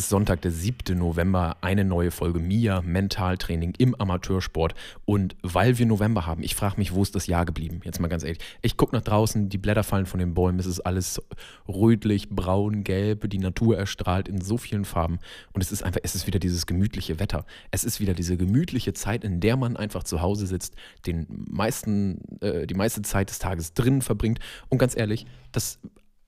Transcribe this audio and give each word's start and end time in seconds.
Ist 0.00 0.08
Sonntag, 0.08 0.40
der 0.40 0.50
7. 0.50 0.96
November, 0.98 1.58
eine 1.60 1.84
neue 1.84 2.10
Folge 2.10 2.38
MIA, 2.38 2.80
Mentaltraining 2.80 3.74
im 3.76 3.94
Amateursport. 3.94 4.74
Und 5.04 5.36
weil 5.42 5.76
wir 5.76 5.84
November 5.84 6.24
haben, 6.24 6.42
ich 6.42 6.54
frage 6.54 6.78
mich, 6.78 6.94
wo 6.94 7.02
ist 7.02 7.14
das 7.14 7.26
Jahr 7.26 7.44
geblieben? 7.44 7.82
Jetzt 7.84 8.00
mal 8.00 8.08
ganz 8.08 8.22
ehrlich. 8.22 8.38
Ich 8.62 8.78
gucke 8.78 8.96
nach 8.96 9.02
draußen, 9.02 9.50
die 9.50 9.58
Blätter 9.58 9.84
fallen 9.84 10.06
von 10.06 10.18
den 10.18 10.32
Bäumen, 10.32 10.58
es 10.58 10.64
ist 10.64 10.80
alles 10.80 11.20
rötlich, 11.68 12.30
braun, 12.30 12.82
gelb, 12.82 13.28
die 13.28 13.36
Natur 13.36 13.76
erstrahlt 13.76 14.26
in 14.26 14.40
so 14.40 14.56
vielen 14.56 14.86
Farben. 14.86 15.18
Und 15.52 15.60
es 15.60 15.70
ist 15.70 15.82
einfach, 15.82 16.00
es 16.02 16.14
ist 16.14 16.26
wieder 16.26 16.38
dieses 16.38 16.64
gemütliche 16.64 17.20
Wetter. 17.20 17.44
Es 17.70 17.84
ist 17.84 18.00
wieder 18.00 18.14
diese 18.14 18.38
gemütliche 18.38 18.94
Zeit, 18.94 19.22
in 19.22 19.40
der 19.40 19.58
man 19.58 19.76
einfach 19.76 20.02
zu 20.02 20.22
Hause 20.22 20.46
sitzt, 20.46 20.76
den 21.04 21.26
meisten, 21.28 22.22
äh, 22.40 22.66
die 22.66 22.72
meiste 22.72 23.02
Zeit 23.02 23.28
des 23.28 23.38
Tages 23.38 23.74
drinnen 23.74 24.00
verbringt. 24.00 24.38
Und 24.70 24.78
ganz 24.78 24.96
ehrlich, 24.96 25.26
das 25.52 25.78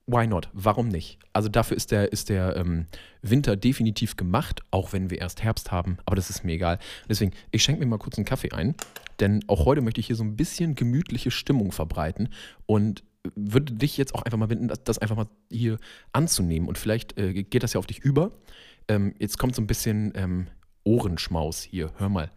why 0.05 0.27
not? 0.27 0.49
Warum 0.53 0.89
nicht? 0.89 1.19
Also 1.31 1.49
dafür 1.49 1.77
ist 1.77 1.91
der, 1.91 2.11
ist 2.11 2.29
der 2.29 2.55
ähm, 2.57 2.87
Winter 3.21 3.55
definitiv 3.55 4.15
gemacht, 4.17 4.61
auch 4.71 4.93
wenn 4.93 5.09
wir 5.09 5.19
erst 5.19 5.43
Herbst 5.43 5.71
haben, 5.71 5.97
aber 6.05 6.15
das 6.15 6.29
ist 6.29 6.43
mir 6.43 6.53
egal. 6.53 6.79
Deswegen, 7.09 7.31
ich 7.51 7.63
schenke 7.63 7.79
mir 7.79 7.87
mal 7.87 7.99
kurz 7.99 8.17
einen 8.17 8.25
Kaffee 8.25 8.51
ein, 8.51 8.75
denn 9.19 9.43
auch 9.47 9.65
heute 9.65 9.81
möchte 9.81 9.99
ich 10.01 10.07
hier 10.07 10.15
so 10.15 10.23
ein 10.23 10.35
bisschen 10.35 10.75
gemütliche 10.75 11.31
Stimmung 11.31 11.71
verbreiten 11.71 12.29
und 12.65 13.03
würde 13.35 13.73
dich 13.73 13.97
jetzt 13.97 14.13
auch 14.15 14.23
einfach 14.23 14.37
mal 14.37 14.47
bitten, 14.47 14.71
das 14.83 14.99
einfach 14.99 15.15
mal 15.15 15.27
hier 15.49 15.77
anzunehmen 16.11 16.67
und 16.67 16.77
vielleicht 16.77 17.17
äh, 17.17 17.43
geht 17.43 17.63
das 17.63 17.73
ja 17.73 17.79
auf 17.79 17.87
dich 17.87 17.99
über. 17.99 18.31
Ähm, 18.89 19.15
jetzt 19.19 19.37
kommt 19.37 19.55
so 19.55 19.61
ein 19.61 19.67
bisschen 19.67 20.11
ähm, 20.15 20.47
Ohrenschmaus 20.83 21.61
hier, 21.61 21.91
hör 21.97 22.09
mal. 22.09 22.31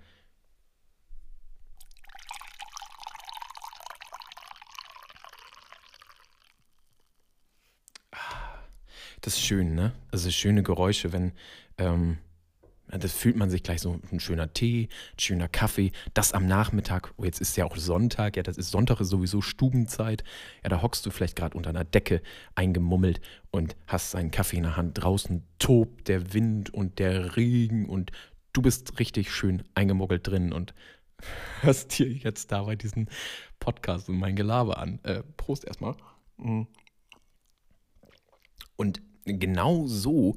Das 9.20 9.34
ist 9.34 9.41
schön, 9.41 9.75
ne? 9.75 9.92
Also 10.11 10.31
schöne 10.31 10.62
Geräusche, 10.62 11.12
wenn, 11.12 11.33
ähm, 11.78 12.19
das 12.89 13.12
fühlt 13.12 13.36
man 13.36 13.50
sich 13.50 13.62
gleich 13.62 13.81
so, 13.81 13.98
ein 14.12 14.20
schöner 14.20 14.53
Tee, 14.53 14.89
ein 15.14 15.19
schöner 15.19 15.48
Kaffee, 15.48 15.91
das 16.14 16.33
am 16.33 16.47
Nachmittag, 16.47 17.12
oh, 17.17 17.25
jetzt 17.25 17.41
ist 17.41 17.56
ja 17.56 17.64
auch 17.64 17.77
Sonntag, 17.77 18.36
ja, 18.36 18.42
das 18.42 18.58
ist 18.58 18.70
Sonntag 18.70 19.00
ist 19.00 19.08
sowieso 19.08 19.41
Stubenzeit, 19.41 20.23
ja, 20.62 20.69
da 20.69 20.83
hockst 20.83 21.05
du 21.05 21.11
vielleicht 21.11 21.36
gerade 21.36 21.56
unter 21.56 21.70
einer 21.70 21.84
Decke 21.84 22.23
eingemummelt 22.55 23.20
und 23.50 23.77
hast 23.86 24.14
einen 24.14 24.31
Kaffee 24.31 24.58
in 24.58 24.64
der 24.64 24.77
Hand, 24.77 25.03
draußen 25.03 25.42
tobt 25.58 26.08
der 26.08 26.33
Wind 26.33 26.73
und 26.73 26.98
der 26.98 27.36
Regen 27.36 27.86
und 27.89 28.12
du 28.53 28.62
bist 28.62 28.98
richtig 28.98 29.33
schön 29.33 29.64
eingemuggelt 29.75 30.27
drin 30.27 30.53
und 30.53 30.75
hörst 31.62 31.98
dir 31.98 32.08
jetzt 32.08 32.53
dabei 32.53 32.77
diesen 32.77 33.08
Podcast 33.58 34.08
und 34.08 34.19
mein 34.19 34.36
Gelaber 34.36 34.78
an. 34.78 35.01
Äh, 35.03 35.23
Prost 35.36 35.64
erstmal. 35.64 35.95
Mm. 36.36 36.62
Und 38.77 39.00
genau 39.24 39.86
so, 39.86 40.36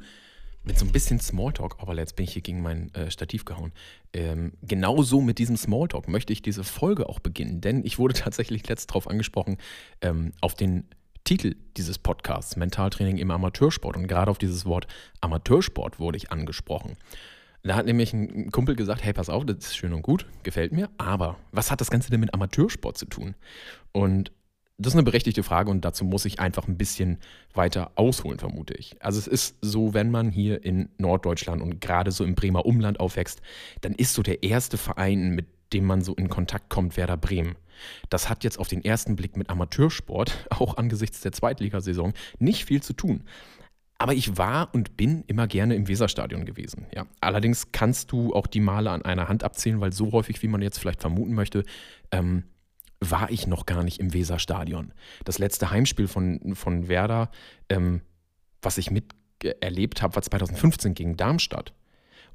mit 0.63 0.77
so 0.77 0.85
ein 0.85 0.91
bisschen 0.91 1.19
Smalltalk, 1.19 1.77
aber 1.79 1.95
jetzt 1.95 2.15
bin 2.15 2.25
ich 2.25 2.33
hier 2.33 2.41
gegen 2.41 2.61
mein 2.61 2.93
äh, 2.93 3.09
Stativ 3.09 3.45
gehauen. 3.45 3.71
Ähm, 4.13 4.53
genau 4.61 5.01
so 5.03 5.21
mit 5.21 5.39
diesem 5.39 5.57
Smalltalk 5.57 6.07
möchte 6.07 6.33
ich 6.33 6.41
diese 6.41 6.63
Folge 6.63 7.07
auch 7.09 7.19
beginnen, 7.19 7.61
denn 7.61 7.83
ich 7.85 7.97
wurde 7.97 8.13
tatsächlich 8.15 8.67
letzt 8.67 8.89
darauf 8.91 9.09
angesprochen, 9.09 9.57
ähm, 10.01 10.33
auf 10.41 10.55
den 10.55 10.85
Titel 11.23 11.55
dieses 11.77 11.99
Podcasts, 11.99 12.55
Mentaltraining 12.55 13.17
im 13.17 13.29
Amateursport. 13.31 13.95
Und 13.95 14.07
gerade 14.07 14.31
auf 14.31 14.37
dieses 14.37 14.65
Wort 14.65 14.87
Amateursport 15.21 15.99
wurde 15.99 16.17
ich 16.17 16.31
angesprochen. 16.31 16.97
Da 17.61 17.75
hat 17.75 17.85
nämlich 17.85 18.14
ein 18.14 18.52
Kumpel 18.52 18.75
gesagt, 18.75 19.03
hey, 19.03 19.14
pass 19.14 19.30
auf, 19.30 19.45
das 19.45 19.58
ist 19.58 19.77
schön 19.77 19.93
und 19.93 20.02
gut, 20.02 20.25
gefällt 20.43 20.71
mir, 20.71 20.89
aber 20.97 21.37
was 21.52 21.71
hat 21.71 21.81
das 21.81 21.91
Ganze 21.91 22.09
denn 22.09 22.21
mit 22.21 22.33
Amateursport 22.33 22.97
zu 22.97 23.05
tun? 23.05 23.35
Und 23.91 24.31
das 24.79 24.93
ist 24.93 24.97
eine 24.97 25.03
berechtigte 25.03 25.43
Frage 25.43 25.69
und 25.69 25.83
dazu 25.83 26.05
muss 26.05 26.23
ich 26.23 26.39
einfach 26.39 26.67
ein 26.67 26.77
bisschen 26.77 27.17
weiter 27.53 27.91
ausholen, 27.95 28.39
vermute 28.39 28.73
ich. 28.75 28.95
Also 29.01 29.19
es 29.19 29.27
ist 29.27 29.57
so, 29.61 29.93
wenn 29.93 30.09
man 30.09 30.31
hier 30.31 30.63
in 30.63 30.89
Norddeutschland 30.97 31.61
und 31.61 31.81
gerade 31.81 32.11
so 32.11 32.23
im 32.23 32.33
Bremer 32.33 32.65
Umland 32.65 32.99
aufwächst, 32.99 33.41
dann 33.81 33.93
ist 33.93 34.13
so 34.13 34.23
der 34.23 34.41
erste 34.41 34.77
Verein, 34.77 35.31
mit 35.31 35.47
dem 35.73 35.85
man 35.85 36.01
so 36.01 36.15
in 36.15 36.29
Kontakt 36.29 36.69
kommt, 36.69 36.95
Werder 36.95 37.17
Bremen. 37.17 37.55
Das 38.09 38.29
hat 38.29 38.43
jetzt 38.43 38.57
auf 38.57 38.69
den 38.69 38.83
ersten 38.83 39.17
Blick 39.17 39.35
mit 39.35 39.49
Amateursport, 39.49 40.47
auch 40.49 40.77
angesichts 40.77 41.19
der 41.19 41.33
Zweitligasaison, 41.33 42.13
nicht 42.39 42.65
viel 42.65 42.81
zu 42.81 42.93
tun. 42.93 43.25
Aber 43.97 44.13
ich 44.13 44.37
war 44.37 44.73
und 44.73 44.95
bin 44.95 45.25
immer 45.27 45.45
gerne 45.45 45.75
im 45.75 45.89
Weserstadion 45.89 46.45
gewesen. 46.45 46.85
Ja. 46.95 47.05
Allerdings 47.19 47.73
kannst 47.73 48.13
du 48.13 48.33
auch 48.33 48.47
die 48.47 48.61
Male 48.61 48.91
an 48.91 49.01
einer 49.01 49.27
Hand 49.27 49.43
abzählen, 49.43 49.81
weil 49.81 49.91
so 49.91 50.13
häufig, 50.13 50.41
wie 50.41 50.47
man 50.47 50.61
jetzt 50.61 50.79
vielleicht 50.79 51.01
vermuten 51.01 51.33
möchte, 51.33 51.65
ähm, 52.11 52.45
war 52.99 53.30
ich 53.32 53.48
noch 53.48 53.65
gar 53.65 53.83
nicht 53.83 53.99
im 53.99 54.14
Weserstadion. 54.14 54.93
Das 55.23 55.39
letzte 55.39 55.71
Heimspiel 55.71 56.08
von, 56.08 56.55
von 56.55 56.87
Werder, 56.87 57.30
ähm, 57.70 58.02
was 58.61 58.77
ich 58.77 58.92
miterlebt 58.92 60.02
habe, 60.02 60.15
war 60.15 60.21
2015 60.21 60.93
gegen 60.93 61.17
Darmstadt. 61.17 61.73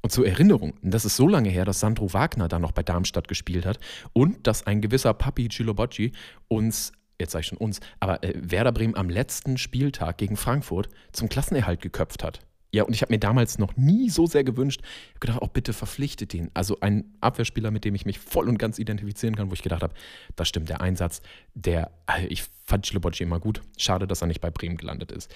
Und 0.01 0.11
zur 0.11 0.27
Erinnerung, 0.27 0.75
das 0.81 1.05
ist 1.05 1.15
so 1.15 1.27
lange 1.27 1.49
her, 1.49 1.65
dass 1.65 1.79
Sandro 1.79 2.13
Wagner 2.13 2.47
da 2.47 2.59
noch 2.59 2.71
bei 2.71 2.83
Darmstadt 2.83 3.27
gespielt 3.27 3.65
hat 3.65 3.79
und 4.13 4.45
dass 4.45 4.67
ein 4.67 4.81
gewisser 4.81 5.13
Papi 5.13 5.49
Cilobocci 5.49 6.11
uns, 6.47 6.91
jetzt 7.19 7.31
sage 7.31 7.41
ich 7.41 7.47
schon 7.47 7.57
uns, 7.57 7.79
aber 7.99 8.23
äh, 8.23 8.33
Werder 8.35 8.71
Bremen 8.71 8.95
am 8.95 9.09
letzten 9.09 9.57
Spieltag 9.57 10.17
gegen 10.17 10.37
Frankfurt 10.37 10.89
zum 11.11 11.29
Klassenerhalt 11.29 11.81
geköpft 11.81 12.23
hat. 12.23 12.41
Ja, 12.71 12.83
und 12.83 12.93
ich 12.93 13.01
habe 13.01 13.13
mir 13.13 13.19
damals 13.19 13.57
noch 13.57 13.77
nie 13.77 14.09
so 14.09 14.25
sehr 14.25 14.43
gewünscht, 14.43 14.81
ich 14.81 15.09
habe 15.11 15.19
gedacht, 15.19 15.39
oh 15.41 15.47
bitte 15.47 15.71
verpflichtet 15.71 16.33
ihn. 16.33 16.51
Also 16.53 16.79
ein 16.81 17.05
Abwehrspieler, 17.21 17.71
mit 17.71 17.85
dem 17.85 17.95
ich 17.95 18.05
mich 18.05 18.19
voll 18.19 18.49
und 18.49 18.57
ganz 18.57 18.79
identifizieren 18.79 19.35
kann, 19.35 19.49
wo 19.49 19.53
ich 19.53 19.63
gedacht 19.63 19.81
habe, 19.81 19.93
das 20.35 20.49
stimmt, 20.49 20.69
der 20.69 20.81
Einsatz, 20.81 21.21
der, 21.53 21.91
äh, 22.07 22.25
ich 22.27 22.43
fand 22.65 22.85
Schlebocci 22.85 23.23
immer 23.23 23.39
gut. 23.39 23.61
Schade, 23.77 24.07
dass 24.07 24.21
er 24.21 24.27
nicht 24.27 24.41
bei 24.41 24.51
Bremen 24.51 24.77
gelandet 24.77 25.11
ist. 25.11 25.33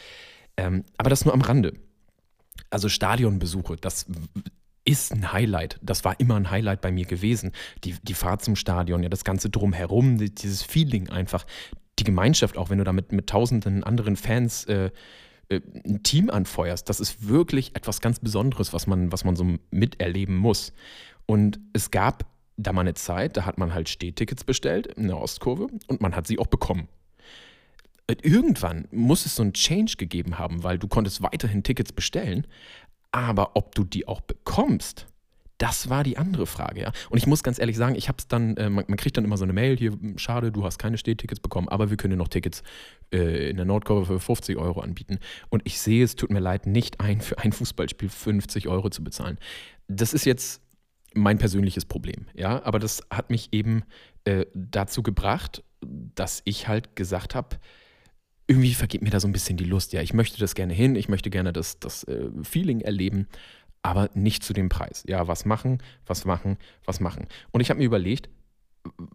Ähm, 0.58 0.84
aber 0.98 1.10
das 1.10 1.24
nur 1.24 1.34
am 1.34 1.42
Rande. 1.42 1.74
Also 2.70 2.90
Stadionbesuche, 2.90 3.78
das 3.78 4.06
ist 4.84 5.14
ein 5.14 5.32
Highlight. 5.32 5.80
Das 5.82 6.04
war 6.04 6.20
immer 6.20 6.36
ein 6.36 6.50
Highlight 6.50 6.82
bei 6.82 6.92
mir 6.92 7.06
gewesen. 7.06 7.52
Die, 7.84 7.96
die 8.02 8.14
Fahrt 8.14 8.44
zum 8.44 8.56
Stadion, 8.56 9.04
ja, 9.04 9.10
das 9.10 9.24
Ganze 9.24 9.50
drumherum, 9.50 10.18
dieses 10.18 10.64
Feeling 10.64 11.10
einfach, 11.10 11.46
die 12.00 12.04
Gemeinschaft, 12.04 12.58
auch 12.58 12.70
wenn 12.70 12.80
du 12.80 12.84
da 12.84 12.94
mit, 12.94 13.28
tausenden 13.28 13.84
anderen 13.84 14.16
Fans 14.16 14.66
äh, 14.66 14.92
ein 15.52 16.04
Team 16.04 16.30
anfeuerst, 16.30 16.88
das 16.90 17.00
ist 17.00 17.28
wirklich 17.28 17.76
etwas 17.76 18.02
ganz 18.02 18.20
Besonderes, 18.20 18.74
was 18.74 18.88
man, 18.88 19.12
was 19.12 19.24
man 19.24 19.36
so 19.36 19.58
miterleben 19.72 20.36
muss. 20.36 20.74
Und 21.26 21.60
es 21.74 21.92
gab 21.92 22.26
da 22.58 22.74
mal 22.74 22.82
eine 22.82 22.94
Zeit, 22.94 23.38
da 23.38 23.46
hat 23.46 23.58
man 23.58 23.74
halt 23.74 23.90
Stehtickets 23.90 24.44
bestellt 24.44 24.88
in 24.88 25.08
der 25.08 25.18
Ostkurve 25.18 25.68
und 25.88 26.02
man 26.02 26.16
hat 26.16 26.28
sie 26.28 26.40
auch 26.40 26.48
bekommen. 26.48 26.88
Irgendwann 28.22 28.88
muss 28.92 29.26
es 29.26 29.36
so 29.36 29.44
einen 29.44 29.54
Change 29.54 29.96
gegeben 29.98 30.40
haben, 30.40 30.64
weil 30.64 30.80
du 30.80 30.88
konntest 30.88 31.22
weiterhin 31.22 31.64
Tickets 31.64 31.94
bestellen, 31.94 32.48
aber 33.12 33.56
ob 33.56 33.76
du 33.76 33.84
die 33.84 34.08
auch 34.08 34.22
bekommst, 34.22 35.08
das 35.60 35.90
war 35.90 36.04
die 36.04 36.18
andere 36.18 36.48
Frage, 36.48 36.82
ja. 36.82 36.92
Und 37.10 37.18
ich 37.18 37.28
muss 37.28 37.44
ganz 37.44 37.60
ehrlich 37.60 37.78
sagen, 37.78 37.96
ich 37.96 38.08
habe 38.08 38.18
es 38.18 38.28
dann, 38.28 38.56
äh, 38.58 38.70
man, 38.70 38.86
man, 38.88 38.98
kriegt 38.98 39.18
dann 39.18 39.26
immer 39.26 39.38
so 39.38 39.44
eine 39.44 39.54
Mail, 39.54 39.78
hier, 39.78 39.92
hm, 39.92 40.18
schade, 40.18 40.52
du 40.52 40.64
hast 40.64 40.80
keine 40.80 40.98
Stehtickets 40.98 41.42
bekommen, 41.42 41.68
aber 41.68 41.90
wir 41.90 41.98
können 41.98 42.12
dir 42.12 42.18
noch 42.18 42.30
Tickets 42.30 42.64
äh, 43.14 43.50
in 43.50 43.58
der 43.58 43.66
Nordkurve 43.66 44.06
für 44.06 44.20
50 44.20 44.58
Euro 44.58 44.80
anbieten. 44.80 45.20
Und 45.50 45.62
ich 45.66 45.80
sehe 45.80 46.04
es, 46.04 46.16
tut 46.16 46.32
mir 46.32 46.40
leid, 46.40 46.66
nicht 46.66 47.02
ein, 47.02 47.20
für 47.20 47.38
ein 47.40 47.52
Fußballspiel 47.52 48.10
50 48.10 48.70
Euro 48.70 48.90
zu 48.90 49.04
bezahlen. 49.04 49.38
Das 49.88 50.14
ist 50.14 50.26
jetzt 50.26 50.62
mein 51.14 51.38
persönliches 51.38 51.84
Problem, 51.84 52.28
ja. 52.34 52.64
Aber 52.64 52.80
das 52.80 53.04
hat 53.12 53.30
mich 53.30 53.50
eben 53.52 53.84
äh, 54.24 54.46
dazu 54.54 55.04
gebracht, 55.04 55.64
dass 55.82 56.42
ich 56.46 56.70
halt 56.70 56.96
gesagt 56.96 57.36
habe, 57.36 57.58
irgendwie 58.48 58.74
vergeht 58.74 59.02
mir 59.02 59.12
da 59.12 59.20
so 59.20 59.28
ein 59.28 59.34
bisschen 59.34 59.58
die 59.58 59.66
Lust. 59.66 59.94
Ja, 59.94 60.02
ich 60.02 60.14
möchte 60.14 60.40
das 60.40 60.56
gerne 60.56 60.74
hin, 60.74 60.96
ich 60.96 61.10
möchte 61.10 61.30
gerne 61.30 61.54
das, 61.54 61.80
das 61.80 62.04
äh, 62.06 62.30
Feeling 62.44 62.82
erleben 62.82 63.28
aber 63.82 64.10
nicht 64.14 64.44
zu 64.44 64.54
dem 64.54 64.70
Preis. 64.70 65.04
Ja, 65.08 65.28
was 65.28 65.46
machen, 65.46 65.82
was 66.06 66.26
machen, 66.26 66.58
was 66.86 67.00
machen. 67.00 67.28
Und 67.52 67.62
ich 67.62 67.70
habe 67.70 67.80
mir 67.80 67.86
überlegt, 67.86 68.30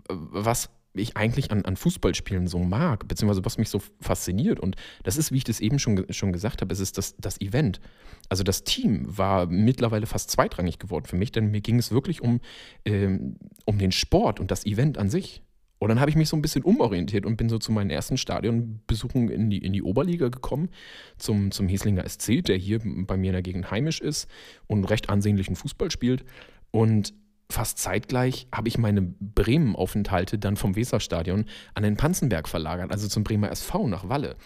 was 0.08 0.70
ich 0.94 1.16
eigentlich 1.16 1.50
an, 1.50 1.64
an 1.64 1.76
Fußballspielen 1.76 2.46
so 2.46 2.60
mag, 2.60 3.08
beziehungsweise 3.08 3.44
was 3.44 3.58
mich 3.58 3.68
so 3.68 3.82
fasziniert. 4.00 4.60
Und 4.60 4.76
das 5.02 5.16
ist, 5.16 5.32
wie 5.32 5.38
ich 5.38 5.44
das 5.44 5.60
eben 5.60 5.78
schon, 5.78 6.06
schon 6.10 6.32
gesagt 6.32 6.60
habe, 6.60 6.72
es 6.72 6.80
ist 6.80 6.98
das, 6.98 7.16
das 7.18 7.40
Event. 7.40 7.80
Also 8.28 8.44
das 8.44 8.64
Team 8.64 9.04
war 9.06 9.46
mittlerweile 9.46 10.06
fast 10.06 10.30
zweitrangig 10.30 10.78
geworden 10.78 11.06
für 11.06 11.16
mich, 11.16 11.32
denn 11.32 11.50
mir 11.50 11.60
ging 11.60 11.78
es 11.78 11.90
wirklich 11.90 12.22
um, 12.22 12.40
ähm, 12.84 13.36
um 13.64 13.78
den 13.78 13.92
Sport 13.92 14.40
und 14.40 14.50
das 14.50 14.64
Event 14.66 14.96
an 14.96 15.10
sich. 15.10 15.42
Und 15.84 15.90
dann 15.90 16.00
habe 16.00 16.08
ich 16.08 16.16
mich 16.16 16.30
so 16.30 16.36
ein 16.36 16.40
bisschen 16.40 16.64
umorientiert 16.64 17.26
und 17.26 17.36
bin 17.36 17.50
so 17.50 17.58
zu 17.58 17.70
meinen 17.70 17.90
ersten 17.90 18.16
Stadionbesuchen 18.16 19.28
in 19.28 19.50
die, 19.50 19.58
in 19.58 19.74
die 19.74 19.82
Oberliga 19.82 20.30
gekommen, 20.30 20.70
zum, 21.18 21.50
zum 21.50 21.68
Hieslinger 21.68 22.08
SC, 22.08 22.42
der 22.42 22.56
hier 22.56 22.80
bei 22.82 23.18
mir 23.18 23.26
in 23.26 23.32
der 23.34 23.42
Gegend 23.42 23.70
heimisch 23.70 24.00
ist 24.00 24.26
und 24.66 24.84
recht 24.84 25.10
ansehnlichen 25.10 25.56
Fußball 25.56 25.90
spielt. 25.90 26.24
Und 26.70 27.12
fast 27.50 27.76
zeitgleich 27.76 28.46
habe 28.50 28.68
ich 28.68 28.78
meine 28.78 29.02
Bremen-Aufenthalte 29.02 30.38
dann 30.38 30.56
vom 30.56 30.74
Weserstadion 30.74 31.44
an 31.74 31.82
den 31.82 31.98
Panzenberg 31.98 32.48
verlagert, 32.48 32.90
also 32.90 33.06
zum 33.06 33.22
Bremer 33.22 33.50
SV 33.50 33.86
nach 33.86 34.08
Walle. 34.08 34.36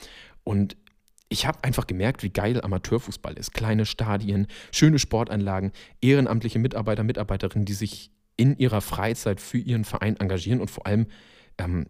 Und 0.43 0.76
ich 1.29 1.46
habe 1.46 1.62
einfach 1.62 1.87
gemerkt, 1.87 2.25
wie 2.25 2.31
geil 2.31 2.61
Amateurfußball 2.61 3.35
ist. 3.38 3.55
Kleine 3.55 3.87
Stadien, 3.87 4.49
schöne 4.73 4.99
Sportanlagen, 4.99 5.70
ehrenamtliche 6.00 6.58
Mitarbeiter, 6.58 7.05
Mitarbeiterinnen, 7.05 7.64
die 7.64 7.75
sich 7.75 8.11
in 8.38 8.56
ihrer 8.56 8.81
Freizeit 8.81 9.40
für 9.40 9.58
ihren 9.58 9.85
Verein 9.85 10.17
engagieren 10.17 10.61
und 10.61 10.70
vor 10.70 10.87
allem, 10.87 11.06
ähm, 11.58 11.87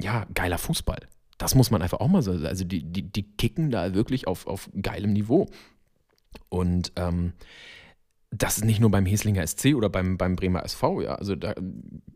ja, 0.00 0.26
geiler 0.32 0.58
Fußball. 0.58 1.00
Das 1.36 1.54
muss 1.54 1.70
man 1.70 1.82
einfach 1.82 2.00
auch 2.00 2.08
mal 2.08 2.22
sagen. 2.22 2.46
Also 2.46 2.64
die, 2.64 2.82
die, 2.82 3.02
die 3.02 3.24
kicken 3.36 3.70
da 3.70 3.92
wirklich 3.92 4.26
auf, 4.26 4.46
auf 4.46 4.70
geilem 4.80 5.12
Niveau. 5.12 5.46
Und 6.48 6.92
ähm, 6.96 7.32
das 8.30 8.58
ist 8.58 8.64
nicht 8.64 8.80
nur 8.80 8.90
beim 8.90 9.06
Heslinger 9.06 9.46
SC 9.46 9.74
oder 9.74 9.88
beim, 9.88 10.16
beim 10.16 10.36
Bremer 10.36 10.64
SV, 10.64 11.02
ja. 11.02 11.14
Also 11.16 11.34
da, 11.34 11.54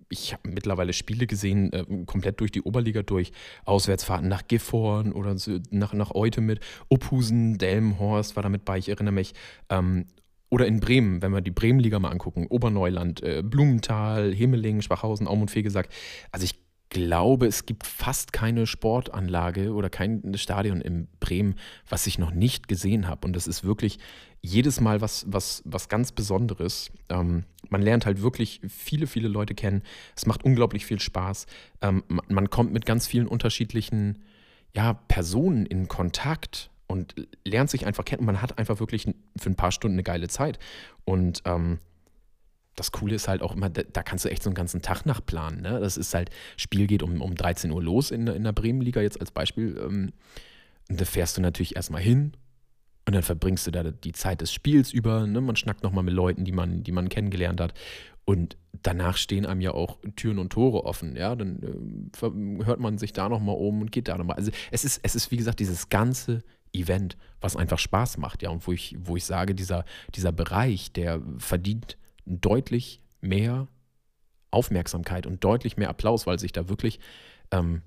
ich 0.09 0.33
habe 0.33 0.49
mittlerweile 0.49 0.93
Spiele 0.93 1.27
gesehen, 1.27 1.73
äh, 1.73 1.85
komplett 2.07 2.41
durch 2.41 2.53
die 2.53 2.63
Oberliga 2.63 3.03
durch, 3.03 3.33
Auswärtsfahrten 3.65 4.29
nach 4.29 4.47
Gifhorn 4.47 5.13
oder 5.13 5.37
so, 5.39 5.59
nach, 5.71 5.93
nach 5.93 6.15
Eute 6.15 6.41
mit, 6.41 6.61
Uphusen, 6.89 7.59
Delmenhorst 7.59 8.37
war 8.37 8.43
damit 8.43 8.65
bei, 8.65 8.79
ich 8.79 8.89
erinnere 8.89 9.15
mich. 9.15 9.35
Ähm, 9.69 10.07
oder 10.51 10.67
in 10.67 10.81
Bremen, 10.81 11.23
wenn 11.23 11.33
wir 11.33 11.41
die 11.41 11.51
Bremenliga 11.51 11.99
mal 11.99 12.11
angucken, 12.11 12.47
Oberneuland, 12.49 13.23
äh, 13.23 13.43
Blumenthal, 13.43 14.35
Himmeling, 14.35 14.83
Schwachhausen, 14.83 15.27
Aum 15.27 15.43
und 15.43 15.51
Fegesack. 15.51 15.89
Also 16.33 16.45
ich 16.45 16.57
glaube, 16.91 17.47
es 17.47 17.67
gibt 17.67 17.87
fast 17.87 18.33
keine 18.33 18.67
Sportanlage 18.67 19.73
oder 19.73 19.89
kein 19.89 20.35
Stadion 20.35 20.81
in 20.81 21.07
Bremen, 21.21 21.55
was 21.89 22.07
ich 22.09 22.19
noch 22.19 22.33
nicht 22.33 22.67
gesehen 22.67 23.07
habe. 23.07 23.27
Und 23.27 23.35
das 23.35 23.47
ist 23.47 23.65
wirklich 23.65 23.99
jedes 24.43 24.81
Mal 24.81 25.01
was, 25.01 25.25
was, 25.29 25.63
was 25.65 25.89
ganz 25.89 26.13
Besonderes. 26.13 26.91
Ähm, 27.09 27.45
man 27.69 27.81
lernt 27.81 28.07
halt 28.07 28.23
wirklich 28.23 28.61
viele, 28.69 29.07
viele 29.07 29.29
Leute 29.29 29.55
kennen. 29.55 29.83
Es 30.17 30.27
macht 30.27 30.45
unglaublich 30.45 30.85
viel 30.85 30.99
Spaß. 30.99 31.47
Ähm, 31.81 32.03
man 32.09 32.51
kommt 32.51 32.73
mit 32.73 32.87
ganz 32.87 33.07
vielen 33.07 33.29
unterschiedlichen 33.29 34.25
ja, 34.75 34.95
Personen 34.95 35.67
in 35.67 35.87
Kontakt 35.87 36.71
und 36.91 37.15
lernt 37.45 37.71
sich 37.71 37.87
einfach 37.87 38.05
kennen. 38.05 38.25
Man 38.25 38.43
hat 38.43 38.59
einfach 38.59 38.81
wirklich 38.81 39.07
für 39.37 39.51
ein 39.51 39.55
paar 39.55 39.71
Stunden 39.71 39.95
eine 39.95 40.03
geile 40.03 40.29
Zeit. 40.29 40.59
Und 41.05 41.43
ähm, 41.45 41.79
das 42.75 42.91
Coole 42.93 43.15
ist 43.15 43.29
halt 43.29 43.43
auch 43.43 43.55
immer, 43.55 43.71
da, 43.71 43.83
da, 43.83 44.03
kannst 44.03 44.25
du 44.25 44.31
echt 44.31 44.43
so 44.43 44.51
einen 44.51 44.55
ganzen 44.55 44.83
Tag 44.83 45.07
nachplanen. 45.07 45.61
Ne? 45.61 45.79
Das 45.81 45.97
ist 45.97 46.15
halt, 46.15 46.31
Spiel 46.57 46.87
geht 46.87 47.03
um, 47.03 47.21
um 47.23 47.35
13 47.35 47.71
Uhr 47.71 47.83
los 47.83 48.11
in, 48.11 48.27
in 48.27 48.43
der 48.43 48.53
Bremenliga 48.53 49.01
jetzt 49.01 49.21
als 49.21 49.31
Beispiel. 49.31 49.79
Ähm, 49.79 50.13
und 50.89 51.01
da 51.01 51.05
fährst 51.05 51.37
du 51.37 51.41
natürlich 51.41 51.77
erstmal 51.77 52.03
hin 52.03 52.33
und 53.07 53.15
dann 53.15 53.23
verbringst 53.23 53.67
du 53.67 53.71
da 53.71 53.85
die 53.85 54.13
Zeit 54.13 54.41
des 54.41 54.53
Spiels 54.53 54.93
über. 54.93 55.27
Ne? 55.27 55.41
Man 55.41 55.57
schnackt 55.57 55.85
nochmal 55.85 56.03
mit 56.03 56.15
Leuten, 56.15 56.45
die 56.45 56.53
man, 56.53 56.83
die 56.83 56.93
man 56.93 57.09
kennengelernt 57.09 57.61
hat. 57.61 57.75
Und 58.25 58.57
danach 58.83 59.17
stehen 59.17 59.47
einem 59.47 59.61
ja 59.61 59.73
auch 59.73 59.99
Türen 60.17 60.39
und 60.39 60.51
Tore 60.51 60.85
offen. 60.85 61.17
Ja, 61.17 61.37
dann 61.37 62.11
äh, 62.21 62.65
hört 62.65 62.81
man 62.81 62.99
sich 62.99 63.13
da 63.13 63.29
nochmal 63.29 63.57
um 63.57 63.81
und 63.81 63.93
geht 63.93 64.09
da 64.09 64.19
nochmal. 64.19 64.37
Also 64.37 64.51
es 64.71 64.85
ist, 64.85 65.01
es 65.03 65.15
ist, 65.15 65.31
wie 65.31 65.37
gesagt, 65.37 65.61
dieses 65.61 65.89
ganze 65.89 66.43
Event, 66.73 67.17
was 67.41 67.57
einfach 67.57 67.79
Spaß 67.79 68.19
macht, 68.19 68.43
ja, 68.43 68.51
und 68.51 68.67
wo 68.67 68.73
ich, 68.73 68.97
wo 69.01 69.17
ich 69.17 69.25
sage, 69.25 69.55
dieser, 69.55 69.85
dieser 70.15 70.33
Bereich, 70.33 70.93
der 70.93 71.21
verdient 71.39 71.97
deutlich 72.27 73.03
mehr 73.21 73.67
Aufmerksamkeit 74.51 75.27
und 75.27 75.45
deutlich 75.45 75.77
mehr 75.77 75.89
Applaus, 75.89 76.27
weil 76.27 76.39
sich 76.39 76.53
da 76.53 76.69
wirklich 76.69 77.01
ähm, 77.51 77.83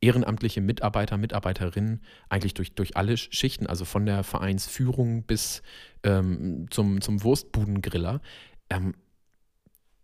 ehrenamtliche 0.00 0.60
Mitarbeiter, 0.60 1.16
Mitarbeiterinnen 1.16 2.02
eigentlich 2.28 2.54
durch, 2.54 2.74
durch 2.74 2.96
alle 2.96 3.16
Schichten, 3.16 3.66
also 3.66 3.84
von 3.84 4.06
der 4.06 4.22
Vereinsführung 4.22 5.22
bis 5.24 5.62
ähm, 6.02 6.66
zum, 6.70 7.00
zum 7.00 7.22
Wurstbudengriller, 7.22 8.20
ähm, 8.70 8.94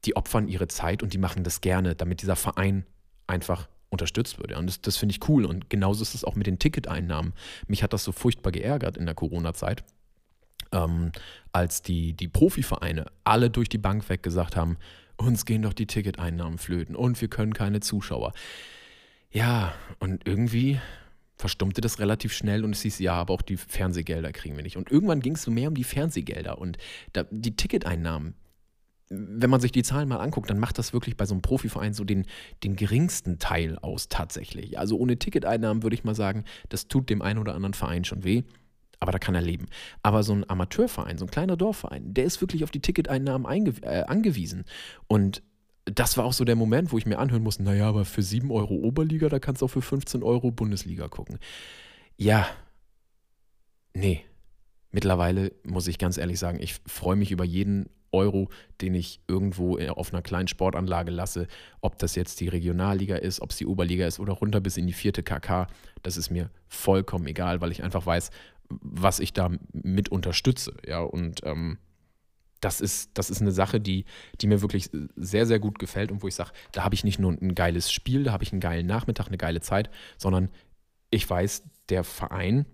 die 0.04 0.16
opfern 0.16 0.48
ihre 0.48 0.68
Zeit 0.68 1.02
und 1.02 1.12
die 1.12 1.18
machen 1.18 1.44
das 1.44 1.60
gerne, 1.60 1.94
damit 1.94 2.22
dieser 2.22 2.36
Verein 2.36 2.86
einfach 3.26 3.68
unterstützt 3.90 4.38
wird. 4.38 4.56
Und 4.56 4.66
das, 4.66 4.80
das 4.80 4.96
finde 4.96 5.14
ich 5.14 5.28
cool. 5.28 5.44
Und 5.44 5.68
genauso 5.68 6.02
ist 6.02 6.14
es 6.14 6.24
auch 6.24 6.36
mit 6.36 6.46
den 6.46 6.58
Ticketeinnahmen. 6.58 7.32
Mich 7.66 7.82
hat 7.82 7.92
das 7.92 8.04
so 8.04 8.12
furchtbar 8.12 8.52
geärgert 8.52 8.96
in 8.96 9.06
der 9.06 9.14
Corona-Zeit 9.14 9.84
ähm, 10.72 11.12
als 11.52 11.82
die, 11.82 12.12
die 12.12 12.28
Profivereine 12.28 13.06
alle 13.24 13.50
durch 13.50 13.68
die 13.68 13.78
Bank 13.78 14.08
weg 14.08 14.22
gesagt 14.22 14.56
haben, 14.56 14.76
uns 15.16 15.44
gehen 15.44 15.62
doch 15.62 15.72
die 15.72 15.86
Ticketeinnahmen 15.86 16.58
flöten 16.58 16.96
und 16.96 17.20
wir 17.20 17.28
können 17.28 17.52
keine 17.52 17.80
Zuschauer. 17.80 18.32
Ja, 19.30 19.74
und 19.98 20.26
irgendwie 20.26 20.80
verstummte 21.36 21.80
das 21.80 21.98
relativ 21.98 22.32
schnell 22.32 22.64
und 22.64 22.72
es 22.72 22.82
hieß, 22.82 22.98
ja, 22.98 23.14
aber 23.14 23.34
auch 23.34 23.42
die 23.42 23.56
Fernsehgelder 23.56 24.32
kriegen 24.32 24.56
wir 24.56 24.62
nicht. 24.62 24.76
Und 24.76 24.90
irgendwann 24.90 25.20
ging 25.20 25.34
es 25.34 25.42
so 25.42 25.50
mehr 25.50 25.68
um 25.68 25.74
die 25.74 25.84
Fernsehgelder 25.84 26.58
und 26.58 26.78
da, 27.12 27.24
die 27.30 27.56
Ticketeinnahmen. 27.56 28.34
Wenn 29.10 29.50
man 29.50 29.60
sich 29.60 29.72
die 29.72 29.82
Zahlen 29.82 30.08
mal 30.08 30.18
anguckt, 30.18 30.48
dann 30.48 30.58
macht 30.58 30.78
das 30.78 30.92
wirklich 30.92 31.16
bei 31.16 31.26
so 31.26 31.34
einem 31.34 31.42
Profiverein 31.42 31.94
so 31.94 32.04
den, 32.04 32.26
den 32.62 32.76
geringsten 32.76 33.38
Teil 33.38 33.76
aus 33.78 34.08
tatsächlich. 34.08 34.78
Also 34.78 34.96
ohne 34.96 35.18
Ticketeinnahmen 35.18 35.82
würde 35.82 35.94
ich 35.94 36.04
mal 36.04 36.14
sagen, 36.14 36.44
das 36.68 36.86
tut 36.88 37.10
dem 37.10 37.20
einen 37.20 37.40
oder 37.40 37.54
anderen 37.54 37.74
Verein 37.74 38.04
schon 38.04 38.24
weh 38.24 38.44
aber 39.00 39.12
da 39.12 39.18
kann 39.18 39.34
er 39.34 39.40
leben. 39.40 39.66
Aber 40.02 40.22
so 40.22 40.34
ein 40.34 40.48
Amateurverein, 40.48 41.18
so 41.18 41.24
ein 41.24 41.30
kleiner 41.30 41.56
Dorfverein, 41.56 42.12
der 42.12 42.24
ist 42.24 42.40
wirklich 42.42 42.62
auf 42.62 42.70
die 42.70 42.80
Ticketeinnahmen 42.80 43.46
äh, 43.82 44.04
angewiesen. 44.06 44.64
Und 45.08 45.42
das 45.86 46.16
war 46.16 46.24
auch 46.24 46.34
so 46.34 46.44
der 46.44 46.56
Moment, 46.56 46.92
wo 46.92 46.98
ich 46.98 47.06
mir 47.06 47.18
anhören 47.18 47.42
musste, 47.42 47.62
naja, 47.62 47.88
aber 47.88 48.04
für 48.04 48.22
7 48.22 48.50
Euro 48.50 48.74
Oberliga, 48.74 49.28
da 49.28 49.38
kannst 49.38 49.62
du 49.62 49.66
auch 49.66 49.70
für 49.70 49.82
15 49.82 50.22
Euro 50.22 50.50
Bundesliga 50.50 51.08
gucken. 51.08 51.38
Ja, 52.16 52.46
nee. 53.94 54.22
Mittlerweile 54.92 55.52
muss 55.64 55.86
ich 55.86 55.98
ganz 55.98 56.18
ehrlich 56.18 56.38
sagen, 56.38 56.60
ich 56.60 56.76
freue 56.86 57.16
mich 57.16 57.30
über 57.30 57.44
jeden 57.44 57.88
Euro, 58.12 58.48
den 58.80 58.94
ich 58.94 59.20
irgendwo 59.28 59.78
auf 59.78 60.12
einer 60.12 60.22
kleinen 60.22 60.48
Sportanlage 60.48 61.10
lasse. 61.10 61.46
Ob 61.80 61.98
das 61.98 62.14
jetzt 62.14 62.40
die 62.40 62.48
Regionalliga 62.48 63.16
ist, 63.16 63.40
ob 63.40 63.50
es 63.50 63.56
die 63.56 63.66
Oberliga 63.66 64.06
ist 64.06 64.20
oder 64.20 64.32
runter 64.32 64.60
bis 64.60 64.76
in 64.76 64.86
die 64.86 64.92
vierte 64.92 65.22
KK, 65.22 65.66
das 66.02 66.16
ist 66.16 66.30
mir 66.30 66.50
vollkommen 66.68 67.26
egal, 67.26 67.60
weil 67.60 67.72
ich 67.72 67.82
einfach 67.82 68.06
weiß, 68.06 68.30
was 68.68 69.20
ich 69.20 69.32
da 69.32 69.50
mit 69.72 70.10
unterstütze. 70.10 70.74
Ja, 70.86 71.00
und 71.00 71.40
ähm, 71.44 71.78
das 72.60 72.80
ist, 72.80 73.10
das 73.14 73.30
ist 73.30 73.40
eine 73.40 73.52
Sache, 73.52 73.80
die, 73.80 74.04
die 74.40 74.46
mir 74.46 74.60
wirklich 74.60 74.90
sehr, 75.16 75.46
sehr 75.46 75.58
gut 75.58 75.78
gefällt 75.78 76.12
und 76.12 76.22
wo 76.22 76.28
ich 76.28 76.34
sage, 76.34 76.52
da 76.72 76.84
habe 76.84 76.94
ich 76.94 77.04
nicht 77.04 77.18
nur 77.18 77.32
ein 77.32 77.54
geiles 77.54 77.90
Spiel, 77.90 78.24
da 78.24 78.32
habe 78.32 78.44
ich 78.44 78.52
einen 78.52 78.60
geilen 78.60 78.86
Nachmittag, 78.86 79.28
eine 79.28 79.38
geile 79.38 79.60
Zeit, 79.60 79.90
sondern 80.18 80.50
ich 81.10 81.28
weiß, 81.28 81.64
der 81.88 82.04
Verein 82.04 82.66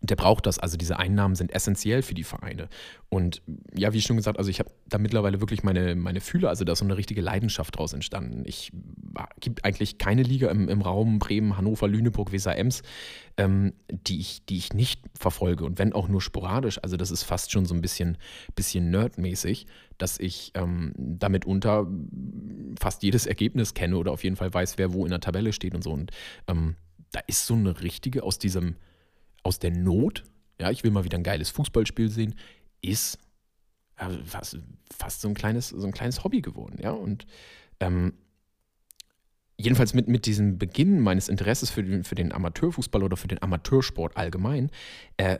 der 0.00 0.16
braucht 0.16 0.46
das. 0.46 0.58
Also 0.58 0.76
diese 0.76 0.98
Einnahmen 0.98 1.34
sind 1.34 1.52
essentiell 1.52 2.02
für 2.02 2.14
die 2.14 2.24
Vereine. 2.24 2.68
Und 3.08 3.42
ja, 3.74 3.92
wie 3.92 4.00
schon 4.00 4.16
gesagt, 4.16 4.38
also 4.38 4.50
ich 4.50 4.58
habe 4.58 4.70
da 4.86 4.98
mittlerweile 4.98 5.40
wirklich 5.40 5.62
meine, 5.62 5.94
meine 5.94 6.20
Fühler, 6.20 6.50
also 6.50 6.64
da 6.64 6.72
ist 6.72 6.80
so 6.80 6.84
eine 6.84 6.96
richtige 6.96 7.20
Leidenschaft 7.20 7.76
draus 7.76 7.92
entstanden. 7.92 8.42
Ich 8.44 8.70
gibt 9.40 9.64
eigentlich 9.64 9.98
keine 9.98 10.22
Liga 10.22 10.50
im, 10.50 10.68
im 10.68 10.82
Raum 10.82 11.18
Bremen, 11.18 11.56
Hannover, 11.56 11.88
Lüneburg, 11.88 12.32
Weser, 12.32 12.56
Ems, 12.56 12.82
ähm, 13.36 13.72
die, 13.90 14.20
ich, 14.20 14.44
die 14.46 14.58
ich 14.58 14.72
nicht 14.72 15.02
verfolge. 15.18 15.64
Und 15.64 15.78
wenn 15.78 15.92
auch 15.92 16.08
nur 16.08 16.20
sporadisch, 16.20 16.78
also 16.82 16.96
das 16.96 17.10
ist 17.10 17.22
fast 17.22 17.50
schon 17.50 17.66
so 17.66 17.74
ein 17.74 17.80
bisschen, 17.80 18.18
bisschen 18.54 18.90
nerdmäßig, 18.90 19.66
dass 19.96 20.20
ich 20.20 20.52
ähm, 20.54 20.92
damit 20.96 21.44
unter 21.44 21.86
fast 22.78 23.02
jedes 23.02 23.26
Ergebnis 23.26 23.74
kenne 23.74 23.96
oder 23.96 24.12
auf 24.12 24.22
jeden 24.22 24.36
Fall 24.36 24.52
weiß, 24.52 24.78
wer 24.78 24.92
wo 24.92 25.04
in 25.04 25.10
der 25.10 25.20
Tabelle 25.20 25.52
steht 25.52 25.74
und 25.74 25.82
so. 25.82 25.90
Und 25.90 26.12
ähm, 26.46 26.76
da 27.12 27.20
ist 27.26 27.46
so 27.46 27.54
eine 27.54 27.80
richtige 27.80 28.22
aus 28.22 28.38
diesem 28.38 28.76
aus 29.42 29.58
der 29.58 29.70
Not, 29.70 30.24
ja, 30.60 30.70
ich 30.70 30.84
will 30.84 30.90
mal 30.90 31.04
wieder 31.04 31.18
ein 31.18 31.24
geiles 31.24 31.50
Fußballspiel 31.50 32.08
sehen, 32.08 32.34
ist 32.82 33.18
fast, 34.24 34.58
fast, 34.96 35.20
so, 35.20 35.28
ein 35.28 35.34
kleines, 35.34 35.68
so 35.68 35.86
ein 35.86 35.92
kleines 35.92 36.24
Hobby 36.24 36.40
geworden, 36.40 36.78
ja. 36.80 36.92
Und 36.92 37.26
ähm, 37.80 38.14
jedenfalls 39.56 39.94
mit, 39.94 40.08
mit 40.08 40.26
diesem 40.26 40.58
Beginn 40.58 41.00
meines 41.00 41.28
Interesses 41.28 41.70
für 41.70 41.82
den, 41.82 42.04
für 42.04 42.14
den 42.14 42.32
Amateurfußball 42.32 43.02
oder 43.02 43.16
für 43.16 43.28
den 43.28 43.42
Amateursport 43.42 44.16
allgemein, 44.16 44.70
äh, 45.16 45.38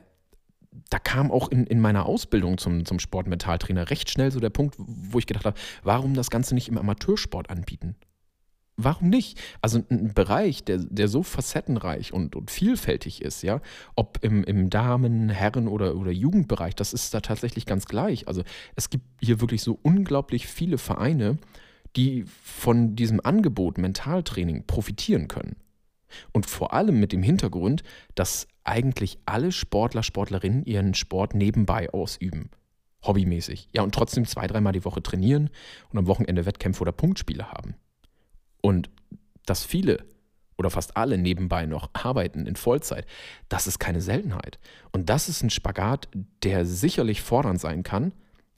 da 0.91 0.99
kam 0.99 1.31
auch 1.31 1.49
in, 1.49 1.67
in 1.67 1.81
meiner 1.81 2.07
Ausbildung 2.07 2.59
zum, 2.59 2.85
zum 2.85 2.99
Sportmentaltrainer 2.99 3.91
recht 3.91 4.11
schnell 4.11 4.31
so 4.31 4.41
der 4.41 4.51
Punkt, 4.51 4.75
wo 4.79 5.19
ich 5.19 5.27
gedacht 5.27 5.47
habe, 5.47 5.59
warum 5.83 6.15
das 6.15 6.31
Ganze 6.31 6.55
nicht 6.55 6.69
im 6.69 6.79
Amateursport 6.79 7.51
anbieten? 7.51 7.97
Warum 8.79 9.11
nicht? 9.11 9.39
Also 9.61 9.83
ein 9.91 10.15
Bereich, 10.15 10.65
der, 10.65 10.79
der 10.79 11.09
so 11.09 11.23
facettenreich 11.23 12.13
und, 12.13 12.37
und 12.37 12.51
vielfältig 12.51 13.21
ist, 13.21 13.43
ja, 13.43 13.61
ob 13.97 14.19
im, 14.23 14.45
im 14.45 14.71
Damen-, 14.71 15.29
Herren- 15.29 15.69
oder, 15.69 15.97
oder 15.97 16.11
Jugendbereich, 16.11 16.75
das 16.75 16.95
ist 16.95 17.13
da 17.13 17.21
tatsächlich 17.21 17.67
ganz 17.67 17.85
gleich. 17.87 18.27
Also 18.29 18.43
es 18.77 18.89
gibt 18.89 19.05
hier 19.21 19.41
wirklich 19.41 19.63
so 19.63 19.79
unglaublich 19.83 20.47
viele 20.47 20.79
Vereine, 20.79 21.37
die 21.97 22.25
von 22.43 22.97
diesem 22.97 23.21
Angebot 23.23 23.77
Mentaltraining 23.77 24.67
profitieren 24.67 25.29
können. 25.29 25.57
Und 26.33 26.47
vor 26.47 26.73
allem 26.73 27.01
mit 27.01 27.13
dem 27.13 27.23
Hintergrund, 27.23 27.83
dass 28.15 28.49
eigentlich 28.65 29.19
alle 29.27 29.53
Sportler, 29.53 30.03
Sportlerinnen 30.03 30.65
ihren 30.65 30.95
Sport 30.95 31.35
nebenbei 31.35 31.91
ausüben. 31.91 32.51
Hobbymäßig. 33.05 33.69
Ja, 33.75 33.83
und 33.83 33.95
trotzdem 33.95 34.25
zwei, 34.25 34.47
dreimal 34.47 34.73
die 34.73 34.85
Woche 34.85 35.03
trainieren 35.03 35.51
und 35.91 35.99
am 35.99 36.07
Wochenende 36.07 36.47
Wettkämpfe 36.47 36.83
oder 36.83 36.93
Punktspiele 36.93 37.51
haben. 37.51 37.75
Und 38.61 38.91
dass 39.47 39.65
viele 39.65 40.05
oder 40.57 40.71
fast 40.71 40.97
alle 40.97 41.19
nebenbei 41.19 41.67
noch 41.67 41.91
arbeiten 41.93 42.47
in 42.47 42.57
Vollzeit, 42.57 43.07
das 43.49 43.67
ist 43.67 43.79
keine 43.79 44.01
Seltenheit. 44.01 44.59
Und 44.93 45.09
das 45.09 45.29
ist 45.29 45.43
ein 45.43 45.51
Spagat, 45.51 46.09
der 46.43 46.67
sicherlich 46.67 47.23
fordernd 47.23 47.61
sein 47.61 47.83
kann, 47.83 48.13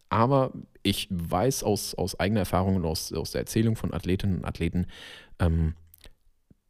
aber 0.09 0.53
ich 0.83 1.09
weiß 1.11 1.63
aus, 1.63 1.95
aus 1.95 2.19
eigener 2.19 2.41
Erfahrung 2.41 2.77
und 2.77 2.85
aus, 2.85 3.13
aus 3.13 3.33
der 3.33 3.43
Erzählung 3.43 3.77
von 3.77 3.95
Athletinnen 3.95 4.39
und 4.39 4.45
Athleten, 4.45 4.87
ähm, 5.39 5.75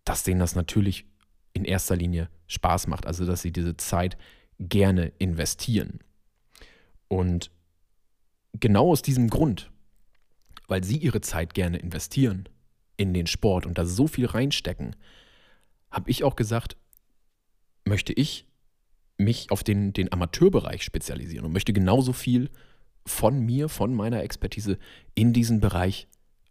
dass 0.04 0.24
denen 0.24 0.40
das 0.40 0.54
natürlich 0.54 1.06
in 1.52 1.64
erster 1.64 1.96
Linie 1.96 2.28
Spaß 2.48 2.86
macht, 2.86 3.06
also 3.06 3.24
dass 3.24 3.42
sie 3.42 3.52
diese 3.52 3.76
Zeit 3.76 4.18
gerne 4.58 5.12
investieren. 5.18 6.00
Und 7.08 7.50
genau 8.52 8.90
aus 8.90 9.02
diesem 9.02 9.30
Grund, 9.30 9.70
weil 10.68 10.84
sie 10.84 10.96
ihre 10.96 11.20
Zeit 11.20 11.54
gerne 11.54 11.78
investieren, 11.78 12.48
in 13.00 13.14
den 13.14 13.26
Sport 13.26 13.64
und 13.64 13.78
da 13.78 13.86
so 13.86 14.06
viel 14.06 14.26
reinstecken, 14.26 14.94
habe 15.90 16.10
ich 16.10 16.22
auch 16.22 16.36
gesagt, 16.36 16.76
möchte 17.86 18.12
ich 18.12 18.44
mich 19.16 19.50
auf 19.50 19.64
den, 19.64 19.94
den 19.94 20.12
Amateurbereich 20.12 20.82
spezialisieren 20.82 21.46
und 21.46 21.52
möchte 21.52 21.72
genauso 21.72 22.12
viel 22.12 22.50
von 23.06 23.40
mir, 23.40 23.70
von 23.70 23.94
meiner 23.94 24.22
Expertise 24.22 24.78
in 25.14 25.32
diesen 25.32 25.60
Bereich 25.60 26.08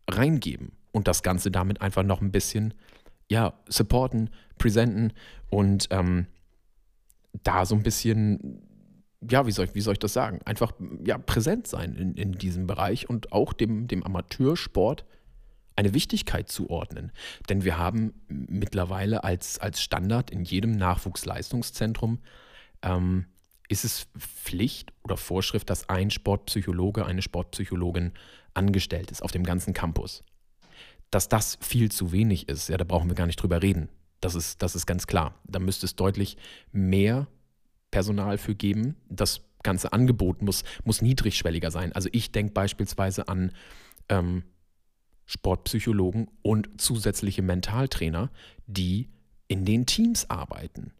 reingeben 0.10 0.72
und 0.92 1.08
das 1.08 1.22
Ganze 1.22 1.52
damit 1.52 1.82
einfach 1.82 2.02
noch 2.02 2.20
ein 2.20 2.32
bisschen 2.32 2.74
ja, 3.30 3.54
supporten, 3.68 4.32
präsenten 4.58 5.14
und 5.52 5.88
ähm, 5.92 6.26
da 7.44 7.64
so 7.68 7.76
ein 7.76 7.84
bisschen, 7.84 8.64
ja, 9.30 9.46
wie 9.46 9.52
soll 9.52 9.66
ich, 9.66 9.76
wie 9.76 9.82
soll 9.82 9.94
ich 9.94 10.00
das 10.00 10.14
sagen? 10.14 10.40
Einfach 10.46 10.74
ja, 11.06 11.20
präsent 11.20 11.68
sein 11.68 11.94
in, 11.94 12.16
in 12.16 12.32
diesem 12.32 12.66
Bereich 12.66 13.08
und 13.08 13.32
auch 13.32 13.54
dem, 13.54 13.88
dem 13.88 14.02
Amateursport 14.04 15.06
eine 15.80 15.94
Wichtigkeit 15.94 16.50
zuordnen. 16.50 17.14
Denn 17.48 17.64
wir 17.64 17.78
haben 17.78 18.14
mittlerweile 18.28 19.24
als, 19.24 19.60
als 19.60 19.82
Standard 19.82 20.30
in 20.30 20.44
jedem 20.44 20.72
Nachwuchsleistungszentrum 20.72 22.20
ähm, 22.82 23.26
ist 23.70 23.86
es 23.86 24.08
Pflicht 24.18 24.92
oder 25.04 25.16
Vorschrift, 25.16 25.70
dass 25.70 25.88
ein 25.88 26.12
Sportpsychologe, 26.12 27.06
eine 27.06 27.22
Sportpsychologin 27.22 28.12
angestellt 28.54 29.10
ist 29.10 29.24
auf 29.24 29.32
dem 29.32 29.44
ganzen 29.44 29.74
Campus. 29.74 30.24
Dass 31.12 31.30
das 31.30 31.58
viel 31.62 31.90
zu 31.90 32.12
wenig 32.12 32.50
ist, 32.50 32.68
ja, 32.68 32.76
da 32.76 32.84
brauchen 32.84 33.10
wir 33.10 33.16
gar 33.16 33.28
nicht 33.28 33.42
drüber 33.42 33.62
reden. 33.62 33.88
Das 34.20 34.36
ist, 34.36 34.62
das 34.62 34.76
ist 34.76 34.86
ganz 34.86 35.08
klar. 35.08 35.34
Da 35.46 35.60
müsste 35.60 35.86
es 35.86 35.96
deutlich 35.96 36.36
mehr 36.74 37.28
Personal 37.90 38.38
für 38.38 38.54
geben. 38.54 38.98
Das 39.08 39.42
ganze 39.64 39.94
Angebot 39.94 40.42
muss, 40.42 40.66
muss 40.84 41.02
niedrigschwelliger 41.02 41.72
sein. 41.72 41.94
Also 41.94 42.10
ich 42.12 42.34
denke 42.34 42.52
beispielsweise 42.52 43.30
an 43.30 43.54
ähm, 44.10 44.44
Sportpsychologen 45.30 46.28
und 46.42 46.82
zusätzliche 46.82 47.44
Mentaltrainer, 47.44 48.32
die 48.66 49.10
in 49.48 49.64
den 49.64 49.86
Teams 49.86 50.28
arbeiten. 50.28 50.92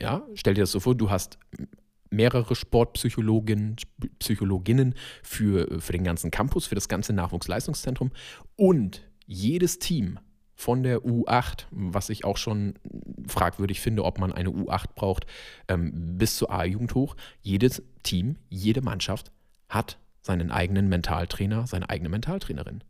Ja, 0.00 0.22
stell 0.34 0.54
dir 0.54 0.60
das 0.60 0.70
so 0.70 0.78
vor, 0.78 0.94
du 0.94 1.10
hast 1.10 1.40
mehrere 2.08 2.54
Sportpsychologinnen 2.54 3.74
Psychologinnen 4.20 4.94
für, 5.24 5.80
für 5.80 5.92
den 5.92 6.04
ganzen 6.04 6.30
Campus, 6.30 6.66
für 6.66 6.76
das 6.76 6.88
ganze 6.88 7.12
Nachwuchsleistungszentrum 7.12 8.12
und 8.54 9.02
jedes 9.26 9.80
Team 9.80 10.20
von 10.54 10.84
der 10.84 11.00
U8, 11.00 11.66
was 11.72 12.10
ich 12.10 12.24
auch 12.24 12.36
schon 12.36 12.74
fragwürdig 13.26 13.80
finde, 13.80 14.04
ob 14.04 14.20
man 14.20 14.32
eine 14.32 14.50
U8 14.50 14.94
braucht, 14.94 15.26
ähm, 15.66 16.16
bis 16.16 16.36
zur 16.36 16.52
A-Jugend 16.52 16.94
hoch. 16.94 17.16
Jedes 17.42 17.82
Team, 18.04 18.36
jede 18.48 18.82
Mannschaft 18.82 19.32
hat 19.68 19.98
seinen 20.20 20.52
eigenen 20.52 20.88
Mentaltrainer, 20.88 21.66
seine 21.66 21.90
eigene 21.90 22.08
Mentaltrainerin. 22.08 22.84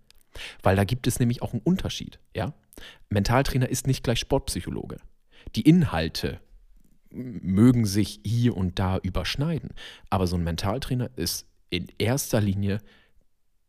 Weil 0.62 0.76
da 0.76 0.84
gibt 0.84 1.06
es 1.06 1.18
nämlich 1.18 1.42
auch 1.42 1.52
einen 1.52 1.62
Unterschied. 1.62 2.18
Ja? 2.34 2.54
Mentaltrainer 3.10 3.68
ist 3.68 3.86
nicht 3.86 4.04
gleich 4.04 4.20
Sportpsychologe. 4.20 4.98
Die 5.54 5.62
Inhalte 5.62 6.40
mögen 7.10 7.86
sich 7.86 8.20
hier 8.24 8.56
und 8.56 8.78
da 8.78 8.98
überschneiden, 8.98 9.70
aber 10.10 10.26
so 10.26 10.36
ein 10.36 10.44
Mentaltrainer 10.44 11.10
ist 11.16 11.46
in 11.70 11.86
erster 11.98 12.40
Linie 12.40 12.78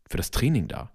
für 0.10 0.18
das 0.18 0.32
Training 0.32 0.68
da. 0.68 0.92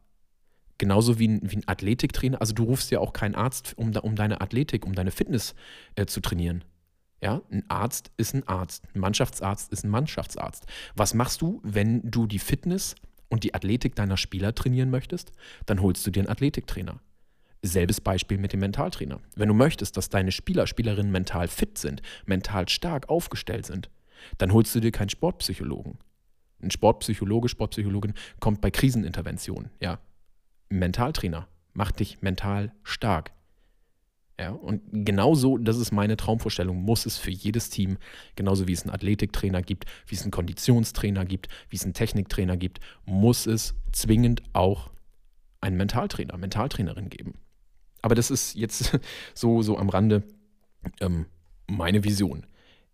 Genauso 0.79 1.19
wie 1.19 1.29
ein, 1.29 1.41
wie 1.51 1.57
ein 1.57 1.69
Athletiktrainer. 1.69 2.41
Also 2.41 2.53
du 2.53 2.65
rufst 2.65 2.91
ja 2.91 2.99
auch 2.99 3.13
keinen 3.13 3.35
Arzt, 3.35 3.75
um, 3.79 3.95
um 3.97 4.17
deine 4.17 4.41
Athletik, 4.41 4.85
um 4.85 4.95
deine 4.95 5.13
Fitness 5.13 5.55
äh, 5.95 6.07
zu 6.07 6.21
trainieren. 6.21 6.65
Ja, 7.23 7.41
ein 7.51 7.65
Arzt 7.71 8.11
ist 8.17 8.35
ein 8.35 8.47
Arzt, 8.49 8.85
ein 8.95 9.01
Mannschaftsarzt 9.01 9.73
ist 9.73 9.85
ein 9.85 9.91
Mannschaftsarzt. 9.91 10.67
Was 10.95 11.15
machst 11.15 11.41
du, 11.41 11.61
wenn 11.63 12.11
du 12.11 12.27
die 12.27 12.41
Fitness 12.41 12.97
und 13.35 13.45
die 13.45 13.55
Athletik 13.55 13.95
deiner 13.95 14.17
Spieler 14.17 14.55
trainieren 14.55 14.91
möchtest? 14.91 15.33
Dann 15.67 15.83
holst 15.83 16.07
du 16.07 16.11
dir 16.11 16.21
einen 16.21 16.31
Athletiktrainer. 16.31 17.01
Selbes 17.63 18.01
Beispiel 18.01 18.39
mit 18.39 18.53
dem 18.53 18.61
Mentaltrainer. 18.61 19.21
Wenn 19.37 19.49
du 19.49 19.55
möchtest, 19.55 19.97
dass 19.97 20.09
deine 20.09 20.33
Spieler, 20.33 20.67
Spielerinnen 20.67 21.13
mental 21.13 21.49
fit 21.49 21.77
sind, 21.77 22.01
mental 22.27 22.69
stark 22.69 23.09
aufgestellt 23.09 23.67
sind, 23.67 23.91
dann 24.39 24.53
holst 24.53 24.75
du 24.75 24.81
dir 24.81 24.93
keinen 24.93 25.09
Sportpsychologen. 25.09 25.99
Ein 26.63 26.71
Sportpsychologe, 26.71 27.49
Sportpsychologin 27.49 28.15
kommt 28.41 28.61
bei 28.61 28.71
Kriseninterventionen, 28.71 29.71
ja, 29.81 29.99
Mentaltrainer. 30.71 31.49
Mach 31.73 31.91
dich 31.91 32.23
mental 32.23 32.73
stark. 32.85 33.34
Ja, 34.39 34.51
und 34.51 34.83
genauso, 34.93 35.59
das 35.59 35.77
ist 35.79 35.93
meine 35.93 36.17
Traumvorstellung, 36.17 36.83
muss 36.83 37.07
es 37.07 37.19
für 37.19 37.31
jedes 37.31 37.71
Team, 37.71 37.99
genauso 38.35 38.67
wie 38.67 38.73
es 38.73 38.83
einen 38.83 38.91
Athletiktrainer 38.91 39.63
gibt, 39.63 39.85
wie 40.09 40.17
es 40.17 40.23
einen 40.23 40.33
Konditionstrainer 40.33 41.25
gibt, 41.25 41.49
wie 41.69 41.77
es 41.77 41.85
einen 41.85 41.95
Techniktrainer 41.95 42.57
gibt, 42.57 42.81
muss 43.05 43.47
es 43.47 43.75
zwingend 43.93 44.43
auch 44.53 44.91
einen 45.61 45.77
Mentaltrainer, 45.77 46.37
Mentaltrainerin 46.37 47.11
geben. 47.11 47.35
Aber 48.03 48.17
das 48.17 48.31
ist 48.31 48.55
jetzt 48.55 48.99
so, 49.35 49.63
so 49.63 49.79
am 49.79 49.89
Rande 49.89 50.25
ähm, 51.01 51.27
meine 51.69 52.03
Vision. 52.03 52.45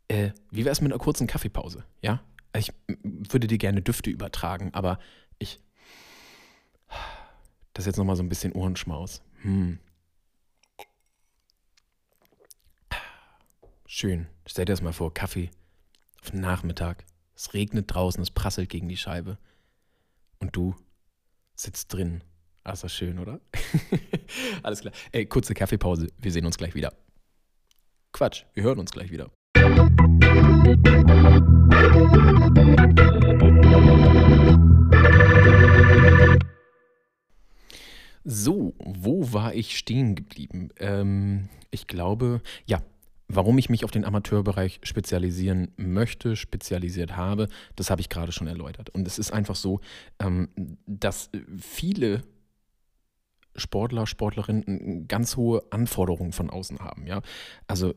Äh, 0.08 0.30
wie 0.50 0.64
wäre 0.64 0.72
es 0.72 0.82
mit 0.82 0.92
einer 0.92 1.00
kurzen 1.00 1.26
Kaffeepause? 1.26 1.84
Ja, 2.02 2.22
ich 2.54 2.72
würde 3.02 3.46
dir 3.46 3.58
gerne 3.58 3.80
Düfte 3.80 4.10
übertragen, 4.10 4.70
aber 4.74 4.98
ich 5.38 5.58
das 7.72 7.84
ist 7.84 7.86
jetzt 7.86 7.96
nochmal 7.96 8.16
so 8.16 8.22
ein 8.22 8.28
bisschen 8.28 8.52
Ohrenschmaus. 8.52 9.22
Hm. 9.42 9.78
Schön. 13.92 14.28
Stell 14.46 14.66
dir 14.66 14.72
das 14.74 14.82
mal 14.82 14.92
vor, 14.92 15.12
Kaffee 15.12 15.50
auf 16.22 16.30
den 16.30 16.40
Nachmittag. 16.40 17.04
Es 17.34 17.54
regnet 17.54 17.92
draußen, 17.92 18.22
es 18.22 18.30
prasselt 18.30 18.68
gegen 18.68 18.88
die 18.88 18.96
Scheibe. 18.96 19.36
Und 20.38 20.54
du 20.54 20.76
sitzt 21.56 21.92
drin. 21.92 22.22
Ah, 22.62 22.70
ist 22.70 22.84
das 22.84 22.94
schön, 22.94 23.18
oder? 23.18 23.40
Alles 24.62 24.82
klar. 24.82 24.94
Ey, 25.10 25.26
kurze 25.26 25.54
Kaffeepause. 25.54 26.06
Wir 26.18 26.30
sehen 26.30 26.46
uns 26.46 26.56
gleich 26.56 26.76
wieder. 26.76 26.92
Quatsch, 28.12 28.44
wir 28.54 28.62
hören 28.62 28.78
uns 28.78 28.92
gleich 28.92 29.10
wieder. 29.10 29.28
So, 38.22 38.72
wo 38.78 39.32
war 39.32 39.52
ich 39.52 39.76
stehen 39.76 40.14
geblieben? 40.14 40.68
Ähm, 40.78 41.48
ich 41.72 41.88
glaube, 41.88 42.40
ja, 42.66 42.80
warum 43.32 43.58
ich 43.58 43.70
mich 43.70 43.84
auf 43.84 43.90
den 43.90 44.04
Amateurbereich 44.04 44.80
spezialisieren 44.82 45.72
möchte, 45.76 46.36
spezialisiert 46.36 47.16
habe, 47.16 47.48
das 47.76 47.90
habe 47.90 48.00
ich 48.00 48.08
gerade 48.08 48.32
schon 48.32 48.46
erläutert. 48.46 48.90
Und 48.90 49.06
es 49.06 49.18
ist 49.18 49.32
einfach 49.32 49.56
so, 49.56 49.80
ähm, 50.18 50.48
dass 50.86 51.30
viele 51.58 52.22
Sportler, 53.56 54.06
Sportlerinnen 54.06 55.06
ganz 55.06 55.36
hohe 55.36 55.62
Anforderungen 55.70 56.32
von 56.32 56.50
außen 56.50 56.80
haben. 56.80 57.06
Ja? 57.06 57.22
Also 57.66 57.94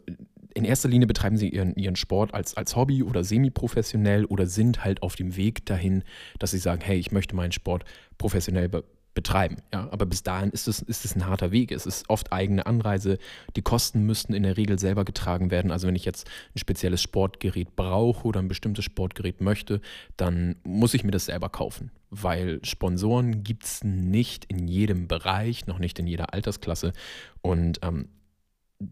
in 0.54 0.66
erster 0.66 0.90
Linie 0.90 1.08
betreiben 1.08 1.38
sie 1.38 1.50
ihren, 1.50 1.76
ihren 1.76 1.96
Sport 1.96 2.34
als, 2.34 2.56
als 2.56 2.76
Hobby 2.76 3.04
oder 3.04 3.24
semi-professionell 3.24 4.26
oder 4.26 4.46
sind 4.46 4.84
halt 4.84 5.02
auf 5.02 5.16
dem 5.16 5.36
Weg 5.36 5.66
dahin, 5.66 6.04
dass 6.40 6.52
sie 6.52 6.60
sagen, 6.60 6.82
hey, 6.84 6.98
ich 6.98 7.12
möchte 7.12 7.36
meinen 7.36 7.52
Sport 7.52 7.86
professionell 8.18 8.70
be 8.70 8.84
betreiben. 9.14 9.58
Ja? 9.74 9.88
Aber 9.92 10.06
bis 10.06 10.24
dahin 10.24 10.50
ist 10.50 10.68
es, 10.68 10.82
ist 10.82 11.06
es 11.06 11.16
ein 11.16 11.26
harter 11.26 11.52
Weg. 11.52 11.72
Es 11.72 11.86
ist 11.86 12.10
oft 12.10 12.32
eigene 12.32 12.66
Anreise. 12.66 13.18
Die 13.56 13.62
Kosten 13.62 14.06
müssten 14.06 14.34
in 14.34 14.44
der 14.44 14.58
Regel 14.58 14.80
selber 14.80 15.06
getragen 15.06 15.52
werden. 15.52 15.72
Also 15.72 15.88
wenn 15.88 15.96
ich 15.96 16.06
jetzt 16.06 16.28
ein 16.56 16.60
spezielles 16.60 17.02
Sportgerät 17.02 17.76
brauche 17.76 18.28
oder 18.28 18.40
ein 18.40 18.48
bestimmtes 18.48 18.86
Sportgerät 18.86 19.42
möchte, 19.42 19.82
dann 20.18 20.56
muss 20.64 20.94
ich 20.94 21.04
mir 21.04 21.12
das 21.12 21.26
selber 21.26 21.50
kaufen. 21.50 21.92
Weil 22.10 22.64
Sponsoren 22.64 23.44
gibt 23.44 23.66
es 23.66 23.84
nicht 23.84 24.46
in 24.46 24.68
jedem 24.68 25.08
Bereich, 25.08 25.68
noch 25.68 25.80
nicht 25.80 26.00
in 26.00 26.08
jeder 26.08 26.34
Altersklasse. 26.34 26.94
Und 27.42 27.80
ähm, 27.84 28.10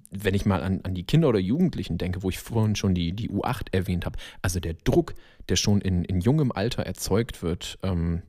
wenn 0.09 0.33
ich 0.33 0.45
mal 0.45 0.63
an, 0.63 0.81
an 0.83 0.93
die 0.93 1.03
Kinder 1.03 1.29
oder 1.29 1.39
Jugendlichen 1.39 1.97
denke, 1.97 2.23
wo 2.23 2.29
ich 2.29 2.39
vorhin 2.39 2.75
schon 2.75 2.93
die, 2.93 3.13
die 3.13 3.29
U8 3.29 3.73
erwähnt 3.73 4.05
habe, 4.05 4.17
also 4.41 4.59
der 4.59 4.73
Druck, 4.73 5.13
der 5.49 5.55
schon 5.55 5.81
in, 5.81 6.05
in 6.05 6.21
jungem 6.21 6.51
Alter 6.51 6.83
erzeugt 6.83 7.43
wird, 7.43 7.77
ähm, 7.83 8.21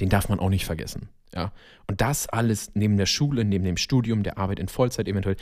den 0.00 0.08
darf 0.08 0.28
man 0.28 0.38
auch 0.38 0.50
nicht 0.50 0.64
vergessen. 0.64 1.08
Ja? 1.34 1.52
Und 1.86 2.00
das 2.00 2.28
alles 2.28 2.70
neben 2.74 2.96
der 2.96 3.06
Schule, 3.06 3.44
neben 3.44 3.64
dem 3.64 3.76
Studium, 3.76 4.22
der 4.22 4.38
Arbeit 4.38 4.58
in 4.58 4.68
Vollzeit 4.68 5.08
eventuell. 5.08 5.36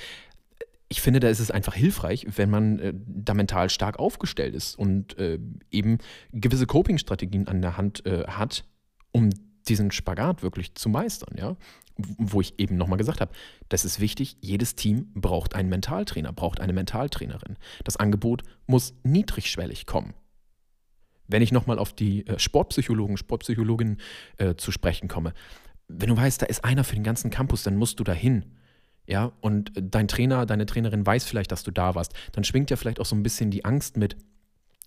Ich 0.89 1.01
finde, 1.01 1.21
da 1.21 1.29
ist 1.29 1.41
es 1.41 1.51
einfach 1.51 1.75
hilfreich, 1.75 2.27
wenn 2.37 2.51
man 2.51 2.79
äh, 2.79 2.93
da 2.95 3.35
mental 3.35 3.71
stark 3.71 3.99
aufgestellt 3.99 4.55
ist 4.55 4.79
und 4.79 5.19
äh, 5.19 5.39
eben 5.71 5.99
gewisse 6.33 6.67
Coping-Strategien 6.67 7.49
an 7.49 7.63
der 7.63 7.77
Hand 7.77 8.05
äh, 8.07 8.25
hat, 8.27 8.65
um 9.11 9.31
diesen 9.67 9.91
Spagat 9.91 10.43
wirklich 10.43 10.75
zu 10.75 10.89
meistern, 10.89 11.37
ja. 11.39 11.57
Wo 11.97 12.41
ich 12.41 12.59
eben 12.59 12.77
nochmal 12.77 12.99
gesagt 12.99 13.21
habe, 13.21 13.33
das 13.69 13.85
ist 13.85 14.01
wichtig, 14.01 14.37
jedes 14.41 14.75
Team 14.75 15.13
braucht 15.15 15.55
einen 15.55 15.69
Mentaltrainer, 15.69 16.33
braucht 16.33 16.61
eine 16.61 16.73
Mentaltrainerin. 16.73 17.57
Das 17.85 17.97
Angebot 17.97 18.43
muss 18.67 18.95
niedrigschwellig 19.05 19.87
kommen. 19.87 20.13
Wenn 21.27 21.43
ich 21.43 21.53
nochmal 21.53 21.79
auf 21.79 21.93
die 21.93 22.27
äh, 22.27 22.39
Sportpsychologen, 22.39 23.17
Sportpsychologinnen 23.17 23.99
äh, 24.39 24.55
zu 24.55 24.71
sprechen 24.73 25.09
komme, 25.09 25.33
wenn 25.89 26.09
du 26.09 26.17
weißt, 26.17 26.43
da 26.43 26.47
ist 26.47 26.65
einer 26.65 26.85
für 26.85 26.95
den 26.95 27.05
ganzen 27.05 27.31
Campus, 27.31 27.63
dann 27.63 27.77
musst 27.77 28.01
du 28.01 28.05
dahin. 28.05 28.45
Ja, 29.07 29.33
und 29.43 29.73
dein 29.75 30.09
Trainer, 30.09 30.47
deine 30.47 30.65
Trainerin 30.65 31.05
weiß 31.05 31.25
vielleicht, 31.25 31.53
dass 31.53 31.63
du 31.63 31.71
da 31.71 31.95
warst. 31.95 32.15
Dann 32.33 32.45
schwingt 32.45 32.71
ja 32.71 32.77
vielleicht 32.77 33.01
auch 33.01 33.07
so 33.07 33.15
ein 33.15 33.23
bisschen 33.23 33.51
die 33.51 33.65
Angst 33.65 33.99
mit, 33.99 34.17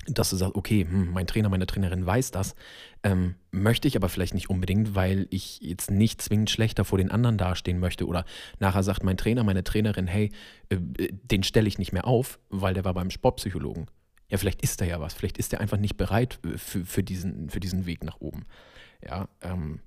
dass 0.08 0.29
du 0.29 0.38
sagst, 0.38 0.56
okay, 0.56 0.88
hm, 0.89 1.12
mein 1.12 1.27
Trainer, 1.27 1.50
meine 1.50 1.67
Trainerin 1.67 2.06
weiß 2.06 2.32
das, 2.32 2.56
ähm, 3.03 3.36
möchte 3.51 3.88
ich 3.88 3.96
aber 3.96 4.10
vielleicht 4.10 4.34
nicht 4.34 4.50
unbedingt, 4.50 4.96
weil 4.96 5.27
ich 5.29 5.60
jetzt 5.62 5.91
nicht 5.91 6.22
zwingend 6.22 6.50
schlechter 6.50 6.86
vor 6.86 6.98
den 6.98 7.12
anderen 7.12 7.38
dastehen 7.38 7.79
möchte. 7.79 8.08
Oder 8.08 8.25
nachher 8.60 8.84
sagt 8.84 9.03
mein 9.03 9.17
Trainer, 9.17 9.44
meine 9.44 9.63
Trainerin, 9.63 10.08
hey, 10.08 10.32
äh, 10.70 10.77
den 11.12 11.44
stelle 11.44 11.67
ich 11.67 11.77
nicht 11.77 11.94
mehr 11.94 12.08
auf, 12.08 12.39
weil 12.50 12.74
der 12.74 12.86
war 12.86 12.94
beim 12.94 13.12
Sportpsychologen. 13.12 13.88
Ja, 14.29 14.38
vielleicht 14.38 14.62
ist 14.62 14.81
da 14.81 14.86
ja 14.86 15.00
was, 15.00 15.13
vielleicht 15.13 15.38
ist 15.38 15.53
er 15.53 15.62
einfach 15.62 15.77
nicht 15.77 15.98
bereit 15.98 16.39
äh, 16.46 16.57
für, 16.57 16.86
für, 16.86 17.03
diesen, 17.03 17.50
für 17.50 17.60
diesen 17.60 17.86
Weg 17.86 18.03
nach 18.03 18.19
oben. 18.19 18.46
Ja, 19.03 19.27
ähm, 19.41 19.81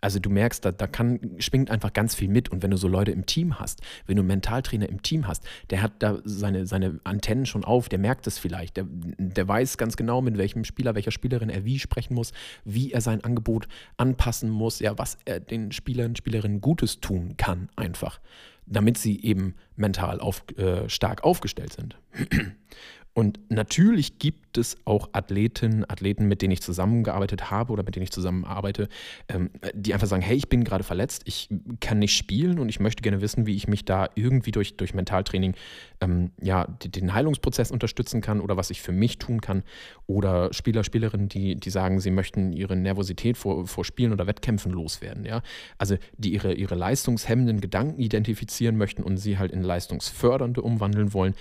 also 0.00 0.18
du 0.18 0.30
merkst, 0.30 0.64
da, 0.64 0.72
da 0.72 0.86
kann, 0.86 1.36
schwingt 1.38 1.70
einfach 1.70 1.92
ganz 1.92 2.14
viel 2.14 2.28
mit. 2.28 2.48
Und 2.50 2.62
wenn 2.62 2.70
du 2.70 2.76
so 2.76 2.88
Leute 2.88 3.10
im 3.10 3.26
Team 3.26 3.58
hast, 3.58 3.80
wenn 4.06 4.16
du 4.16 4.22
einen 4.22 4.28
Mentaltrainer 4.28 4.88
im 4.88 5.02
Team 5.02 5.26
hast, 5.26 5.44
der 5.70 5.82
hat 5.82 5.92
da 5.98 6.18
seine, 6.24 6.66
seine 6.66 7.00
Antennen 7.04 7.46
schon 7.46 7.64
auf, 7.64 7.88
der 7.88 7.98
merkt 7.98 8.26
es 8.26 8.38
vielleicht, 8.38 8.76
der, 8.76 8.86
der 8.88 9.46
weiß 9.46 9.76
ganz 9.76 9.96
genau, 9.96 10.22
mit 10.22 10.38
welchem 10.38 10.64
Spieler, 10.64 10.94
welcher 10.94 11.10
Spielerin 11.10 11.50
er 11.50 11.64
wie 11.64 11.78
sprechen 11.78 12.14
muss, 12.14 12.32
wie 12.64 12.92
er 12.92 13.00
sein 13.00 13.22
Angebot 13.22 13.68
anpassen 13.96 14.50
muss, 14.50 14.80
ja, 14.80 14.96
was 14.98 15.18
er 15.24 15.40
den 15.40 15.72
Spielern, 15.72 16.16
Spielerinnen 16.16 16.60
Gutes 16.60 17.00
tun 17.00 17.36
kann, 17.36 17.68
einfach, 17.76 18.20
damit 18.66 18.96
sie 18.96 19.22
eben 19.22 19.54
mental 19.76 20.20
auf, 20.20 20.44
äh, 20.56 20.88
stark 20.88 21.24
aufgestellt 21.24 21.74
sind. 21.74 21.98
Und 23.20 23.38
natürlich 23.50 24.18
gibt 24.18 24.56
es 24.56 24.78
auch 24.86 25.10
Athletinnen, 25.12 25.84
Athleten, 25.86 26.26
mit 26.26 26.40
denen 26.40 26.52
ich 26.52 26.62
zusammengearbeitet 26.62 27.50
habe 27.50 27.70
oder 27.70 27.82
mit 27.82 27.94
denen 27.94 28.04
ich 28.04 28.12
zusammenarbeite, 28.12 28.88
ähm, 29.28 29.50
die 29.74 29.92
einfach 29.92 30.06
sagen, 30.06 30.22
hey, 30.22 30.38
ich 30.38 30.48
bin 30.48 30.64
gerade 30.64 30.84
verletzt, 30.84 31.24
ich 31.26 31.50
kann 31.80 31.98
nicht 31.98 32.16
spielen 32.16 32.58
und 32.58 32.70
ich 32.70 32.80
möchte 32.80 33.02
gerne 33.02 33.20
wissen, 33.20 33.44
wie 33.44 33.54
ich 33.54 33.68
mich 33.68 33.84
da 33.84 34.08
irgendwie 34.14 34.52
durch, 34.52 34.78
durch 34.78 34.94
Mentaltraining 34.94 35.54
ähm, 36.00 36.30
ja, 36.40 36.64
den 36.66 37.12
Heilungsprozess 37.12 37.70
unterstützen 37.70 38.22
kann 38.22 38.40
oder 38.40 38.56
was 38.56 38.70
ich 38.70 38.80
für 38.80 38.92
mich 38.92 39.18
tun 39.18 39.42
kann. 39.42 39.64
Oder 40.06 40.54
Spieler, 40.54 40.82
Spielerinnen, 40.82 41.28
die, 41.28 41.56
die 41.56 41.70
sagen, 41.70 42.00
sie 42.00 42.10
möchten 42.10 42.54
ihre 42.54 42.74
Nervosität 42.74 43.36
vor, 43.36 43.66
vor 43.66 43.84
Spielen 43.84 44.14
oder 44.14 44.26
Wettkämpfen 44.26 44.72
loswerden. 44.72 45.26
Ja? 45.26 45.42
Also 45.76 45.98
die 46.16 46.32
ihre, 46.32 46.54
ihre 46.54 46.74
leistungshemmenden 46.74 47.60
Gedanken 47.60 48.00
identifizieren 48.00 48.78
möchten 48.78 49.02
und 49.02 49.18
sie 49.18 49.36
halt 49.36 49.52
in 49.52 49.60
leistungsfördernde 49.60 50.62
umwandeln 50.62 51.12
wollen 51.12 51.34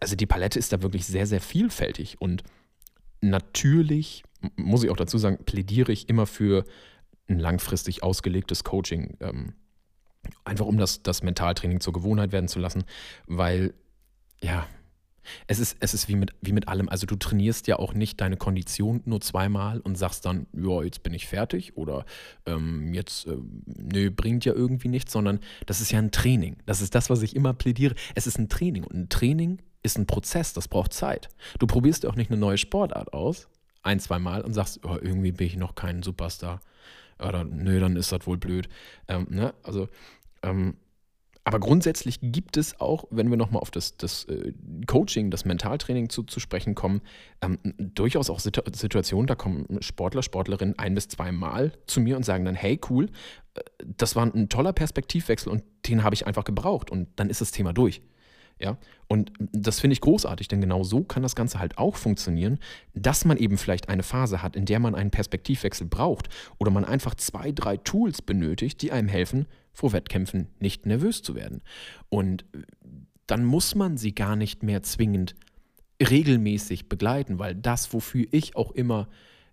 also 0.00 0.16
die 0.16 0.26
Palette 0.26 0.58
ist 0.58 0.72
da 0.72 0.82
wirklich 0.82 1.06
sehr, 1.06 1.26
sehr 1.26 1.40
vielfältig. 1.40 2.20
Und 2.20 2.42
natürlich, 3.20 4.24
muss 4.56 4.82
ich 4.82 4.90
auch 4.90 4.96
dazu 4.96 5.18
sagen, 5.18 5.44
plädiere 5.44 5.92
ich 5.92 6.08
immer 6.08 6.26
für 6.26 6.64
ein 7.28 7.38
langfristig 7.38 8.02
ausgelegtes 8.02 8.64
Coaching. 8.64 9.16
Ähm, 9.20 9.54
einfach 10.44 10.66
um 10.66 10.78
das, 10.78 11.02
das 11.02 11.22
Mentaltraining 11.22 11.80
zur 11.80 11.92
Gewohnheit 11.92 12.32
werden 12.32 12.48
zu 12.48 12.58
lassen, 12.58 12.84
weil, 13.26 13.74
ja, 14.42 14.66
es 15.46 15.58
ist, 15.58 15.76
es 15.80 15.94
ist 15.94 16.08
wie, 16.08 16.16
mit, 16.16 16.34
wie 16.40 16.52
mit 16.52 16.68
allem. 16.68 16.88
Also 16.88 17.06
du 17.06 17.16
trainierst 17.16 17.66
ja 17.66 17.78
auch 17.78 17.94
nicht 17.94 18.20
deine 18.20 18.36
Kondition 18.36 19.02
nur 19.04 19.20
zweimal 19.20 19.80
und 19.80 19.96
sagst 19.96 20.24
dann, 20.24 20.46
ja, 20.52 20.82
jetzt 20.82 21.02
bin 21.02 21.14
ich 21.14 21.26
fertig 21.26 21.76
oder 21.76 22.04
ähm, 22.46 22.92
jetzt, 22.94 23.26
äh, 23.26 23.36
nö, 23.66 24.10
bringt 24.10 24.44
ja 24.44 24.52
irgendwie 24.52 24.88
nichts, 24.88 25.12
sondern 25.12 25.40
das 25.66 25.80
ist 25.80 25.90
ja 25.90 25.98
ein 25.98 26.12
Training. 26.12 26.56
Das 26.66 26.80
ist 26.80 26.94
das, 26.94 27.10
was 27.10 27.22
ich 27.22 27.34
immer 27.34 27.54
plädiere. 27.54 27.94
Es 28.14 28.26
ist 28.26 28.38
ein 28.38 28.48
Training 28.48 28.84
und 28.84 28.94
ein 28.94 29.08
Training 29.08 29.58
ist 29.86 29.98
ein 29.98 30.06
Prozess, 30.06 30.52
das 30.52 30.68
braucht 30.68 30.92
Zeit. 30.92 31.28
Du 31.58 31.66
probierst 31.66 32.04
auch 32.04 32.16
nicht 32.16 32.30
eine 32.30 32.38
neue 32.38 32.58
Sportart 32.58 33.12
aus, 33.12 33.48
ein, 33.82 34.00
zwei 34.00 34.18
Mal 34.18 34.42
und 34.42 34.52
sagst, 34.52 34.80
oh, 34.84 34.98
irgendwie 35.00 35.32
bin 35.32 35.46
ich 35.46 35.56
noch 35.56 35.74
kein 35.74 36.02
Superstar. 36.02 36.60
Oder 37.18 37.44
nö, 37.44 37.80
dann 37.80 37.96
ist 37.96 38.12
das 38.12 38.26
wohl 38.26 38.36
blöd. 38.36 38.68
Ähm, 39.08 39.26
ne? 39.30 39.54
Also, 39.62 39.88
ähm, 40.42 40.76
aber 41.44 41.60
grundsätzlich 41.60 42.18
gibt 42.20 42.56
es 42.56 42.80
auch, 42.80 43.04
wenn 43.10 43.30
wir 43.30 43.36
nochmal 43.36 43.62
auf 43.62 43.70
das, 43.70 43.96
das 43.96 44.24
äh, 44.24 44.52
Coaching, 44.88 45.30
das 45.30 45.44
Mentaltraining 45.44 46.08
zu, 46.08 46.24
zu 46.24 46.40
sprechen 46.40 46.74
kommen, 46.74 47.02
ähm, 47.40 47.58
durchaus 47.78 48.30
auch 48.30 48.40
Situ 48.40 48.62
Situationen, 48.74 49.28
da 49.28 49.36
kommen 49.36 49.80
Sportler, 49.80 50.24
Sportlerinnen 50.24 50.76
ein 50.76 50.96
bis 50.96 51.06
zweimal 51.06 51.72
zu 51.86 52.00
mir 52.00 52.16
und 52.16 52.24
sagen 52.24 52.44
dann, 52.44 52.56
hey, 52.56 52.80
cool, 52.90 53.06
äh, 53.54 53.60
das 53.96 54.16
war 54.16 54.26
ein 54.26 54.48
toller 54.48 54.72
Perspektivwechsel 54.72 55.52
und 55.52 55.62
den 55.86 56.02
habe 56.02 56.16
ich 56.16 56.26
einfach 56.26 56.42
gebraucht 56.42 56.90
und 56.90 57.08
dann 57.14 57.30
ist 57.30 57.40
das 57.40 57.52
Thema 57.52 57.72
durch. 57.72 58.02
Ja, 58.58 58.78
und 59.06 59.32
das 59.38 59.80
finde 59.80 59.92
ich 59.92 60.00
großartig, 60.00 60.48
denn 60.48 60.62
genau 60.62 60.82
so 60.82 61.04
kann 61.04 61.22
das 61.22 61.36
Ganze 61.36 61.58
halt 61.58 61.76
auch 61.76 61.96
funktionieren, 61.96 62.58
dass 62.94 63.26
man 63.26 63.36
eben 63.36 63.58
vielleicht 63.58 63.90
eine 63.90 64.02
Phase 64.02 64.42
hat, 64.42 64.56
in 64.56 64.64
der 64.64 64.80
man 64.80 64.94
einen 64.94 65.10
Perspektivwechsel 65.10 65.86
braucht 65.86 66.30
oder 66.58 66.70
man 66.70 66.86
einfach 66.86 67.14
zwei, 67.14 67.52
drei 67.52 67.76
Tools 67.76 68.22
benötigt, 68.22 68.80
die 68.80 68.92
einem 68.92 69.08
helfen, 69.08 69.46
vor 69.74 69.92
Wettkämpfen 69.92 70.48
nicht 70.58 70.86
nervös 70.86 71.20
zu 71.20 71.34
werden. 71.34 71.62
Und 72.08 72.46
dann 73.26 73.44
muss 73.44 73.74
man 73.74 73.98
sie 73.98 74.14
gar 74.14 74.36
nicht 74.36 74.62
mehr 74.62 74.82
zwingend 74.82 75.34
regelmäßig 76.00 76.88
begleiten, 76.88 77.38
weil 77.38 77.54
das, 77.54 77.92
wofür 77.92 78.26
ich 78.30 78.56
auch 78.56 78.72
immer 78.72 79.08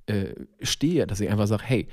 äh, 0.06 0.34
stehe, 0.62 1.08
dass 1.08 1.20
ich 1.20 1.30
einfach 1.30 1.48
sage, 1.48 1.64
hey, 1.66 1.88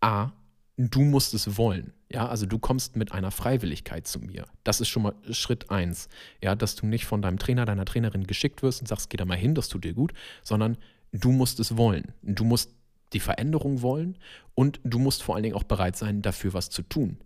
A, 0.00 0.32
du 0.76 1.00
musst 1.02 1.32
es 1.32 1.56
wollen. 1.56 1.92
Ja, 2.08 2.28
also 2.28 2.46
du 2.46 2.58
kommst 2.58 2.94
mit 2.94 3.12
einer 3.12 3.32
Freiwilligkeit 3.32 4.06
zu 4.06 4.20
mir. 4.20 4.46
Das 4.62 4.80
ist 4.80 4.88
schon 4.88 5.02
mal 5.02 5.14
Schritt 5.30 5.70
eins. 5.70 6.08
Ja, 6.40 6.54
dass 6.54 6.76
du 6.76 6.86
nicht 6.86 7.04
von 7.04 7.20
deinem 7.20 7.38
Trainer, 7.38 7.64
deiner 7.64 7.84
Trainerin 7.84 8.26
geschickt 8.26 8.62
wirst 8.62 8.80
und 8.80 8.86
sagst, 8.86 9.10
geh 9.10 9.16
da 9.16 9.24
mal 9.24 9.36
hin, 9.36 9.54
das 9.54 9.68
tut 9.68 9.84
dir 9.84 9.94
gut, 9.94 10.12
sondern 10.44 10.78
du 11.12 11.32
musst 11.32 11.58
es 11.58 11.76
wollen. 11.76 12.12
Du 12.22 12.44
musst 12.44 12.70
die 13.12 13.20
Veränderung 13.20 13.82
wollen 13.82 14.18
und 14.54 14.80
du 14.84 14.98
musst 14.98 15.22
vor 15.22 15.34
allen 15.34 15.42
Dingen 15.42 15.56
auch 15.56 15.64
bereit 15.64 15.96
sein, 15.96 16.22
dafür 16.22 16.54
was 16.54 16.70
zu 16.70 16.82
tun. 16.82 17.18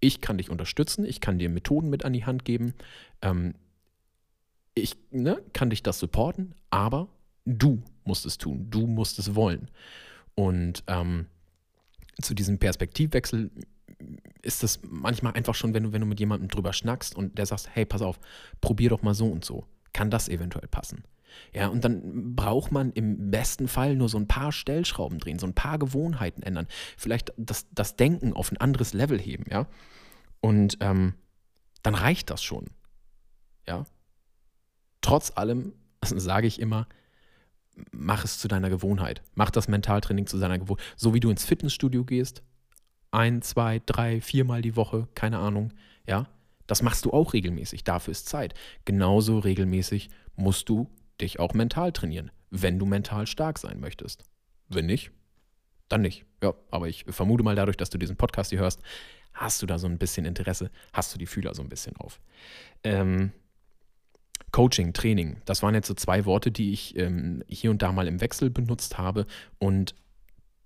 Ich 0.00 0.20
kann 0.20 0.38
dich 0.38 0.50
unterstützen, 0.50 1.04
ich 1.04 1.20
kann 1.20 1.38
dir 1.38 1.48
Methoden 1.48 1.90
mit 1.90 2.04
an 2.04 2.12
die 2.12 2.24
Hand 2.24 2.44
geben, 2.44 2.74
ähm, 3.20 3.54
ich 4.74 4.96
ne, 5.10 5.42
kann 5.52 5.70
dich 5.70 5.82
das 5.82 5.98
supporten, 5.98 6.54
aber 6.70 7.08
du 7.44 7.82
musst 8.04 8.24
es 8.26 8.38
tun, 8.38 8.68
du 8.70 8.86
musst 8.86 9.18
es 9.18 9.34
wollen. 9.34 9.70
Und 10.34 10.82
ähm, 10.86 11.26
zu 12.20 12.34
diesem 12.34 12.58
Perspektivwechsel 12.58 13.50
ist 14.42 14.62
das 14.62 14.80
manchmal 14.88 15.34
einfach 15.34 15.54
schon, 15.54 15.74
wenn 15.74 15.84
du, 15.84 15.92
wenn 15.92 16.00
du 16.00 16.06
mit 16.06 16.20
jemandem 16.20 16.48
drüber 16.48 16.72
schnackst 16.72 17.16
und 17.16 17.38
der 17.38 17.46
sagt, 17.46 17.68
hey, 17.72 17.84
pass 17.84 18.02
auf, 18.02 18.18
probier 18.60 18.90
doch 18.90 19.02
mal 19.02 19.14
so 19.14 19.28
und 19.28 19.44
so. 19.44 19.66
Kann 19.92 20.10
das 20.10 20.28
eventuell 20.28 20.68
passen? 20.68 21.04
Ja, 21.54 21.68
und 21.68 21.84
dann 21.84 22.34
braucht 22.34 22.72
man 22.72 22.92
im 22.92 23.30
besten 23.30 23.68
Fall 23.68 23.96
nur 23.96 24.08
so 24.08 24.18
ein 24.18 24.28
paar 24.28 24.52
Stellschrauben 24.52 25.18
drehen, 25.18 25.38
so 25.38 25.46
ein 25.46 25.54
paar 25.54 25.78
Gewohnheiten 25.78 26.42
ändern, 26.42 26.66
vielleicht 26.96 27.32
das, 27.36 27.66
das 27.72 27.96
Denken 27.96 28.32
auf 28.34 28.52
ein 28.52 28.58
anderes 28.58 28.92
Level 28.92 29.18
heben, 29.18 29.44
ja. 29.50 29.66
Und 30.40 30.78
ähm, 30.80 31.14
dann 31.82 31.94
reicht 31.94 32.30
das 32.30 32.42
schon. 32.42 32.66
Ja. 33.66 33.84
Trotz 35.00 35.32
allem 35.36 35.72
sage 36.02 36.46
ich 36.46 36.60
immer, 36.60 36.86
mach 37.90 38.24
es 38.24 38.38
zu 38.38 38.48
deiner 38.48 38.70
Gewohnheit. 38.70 39.22
Mach 39.34 39.50
das 39.50 39.68
Mentaltraining 39.68 40.26
zu 40.26 40.38
deiner 40.38 40.58
Gewohnheit. 40.58 40.84
So 40.96 41.14
wie 41.14 41.20
du 41.20 41.30
ins 41.30 41.44
Fitnessstudio 41.44 42.04
gehst, 42.04 42.42
ein, 43.12 43.42
zwei, 43.42 43.80
drei, 43.84 44.20
viermal 44.20 44.62
die 44.62 44.74
Woche, 44.74 45.06
keine 45.14 45.38
Ahnung, 45.38 45.72
ja, 46.06 46.26
das 46.66 46.82
machst 46.82 47.04
du 47.04 47.12
auch 47.12 47.34
regelmäßig. 47.34 47.84
Dafür 47.84 48.12
ist 48.12 48.28
Zeit. 48.28 48.54
Genauso 48.84 49.38
regelmäßig 49.38 50.08
musst 50.34 50.68
du 50.68 50.88
dich 51.20 51.38
auch 51.38 51.54
mental 51.54 51.92
trainieren, 51.92 52.30
wenn 52.50 52.78
du 52.78 52.86
mental 52.86 53.26
stark 53.26 53.58
sein 53.58 53.78
möchtest. 53.78 54.24
Wenn 54.68 54.86
nicht, 54.86 55.10
dann 55.88 56.00
nicht. 56.00 56.24
Ja, 56.42 56.54
aber 56.70 56.88
ich 56.88 57.04
vermute 57.08 57.44
mal 57.44 57.54
dadurch, 57.54 57.76
dass 57.76 57.90
du 57.90 57.98
diesen 57.98 58.16
Podcast 58.16 58.50
hier 58.50 58.60
hörst, 58.60 58.80
hast 59.34 59.60
du 59.62 59.66
da 59.66 59.78
so 59.78 59.86
ein 59.86 59.98
bisschen 59.98 60.24
Interesse, 60.24 60.70
hast 60.92 61.14
du 61.14 61.18
die 61.18 61.26
Fühler 61.26 61.54
so 61.54 61.62
ein 61.62 61.68
bisschen 61.68 61.96
auf. 61.96 62.20
Ähm, 62.82 63.32
Coaching, 64.50 64.92
Training, 64.92 65.40
das 65.44 65.62
waren 65.62 65.74
jetzt 65.74 65.88
so 65.88 65.94
zwei 65.94 66.24
Worte, 66.24 66.50
die 66.50 66.72
ich 66.72 66.96
ähm, 66.96 67.42
hier 67.48 67.70
und 67.70 67.82
da 67.82 67.92
mal 67.92 68.06
im 68.06 68.20
Wechsel 68.20 68.50
benutzt 68.50 68.98
habe 68.98 69.26
und 69.58 69.94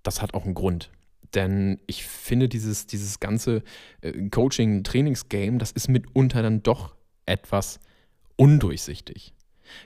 das 0.03 0.21
hat 0.21 0.33
auch 0.33 0.45
einen 0.45 0.53
Grund. 0.53 0.91
Denn 1.37 1.79
ich 1.85 2.03
finde, 2.03 2.49
dieses, 2.49 2.87
dieses 2.87 3.19
ganze 3.19 3.61
äh, 4.01 4.27
Coaching-Trainings-Game, 4.29 5.59
das 5.59 5.71
ist 5.71 5.87
mitunter 5.87 6.41
dann 6.41 6.63
doch 6.63 6.95
etwas 7.27 7.79
undurchsichtig. 8.37 9.35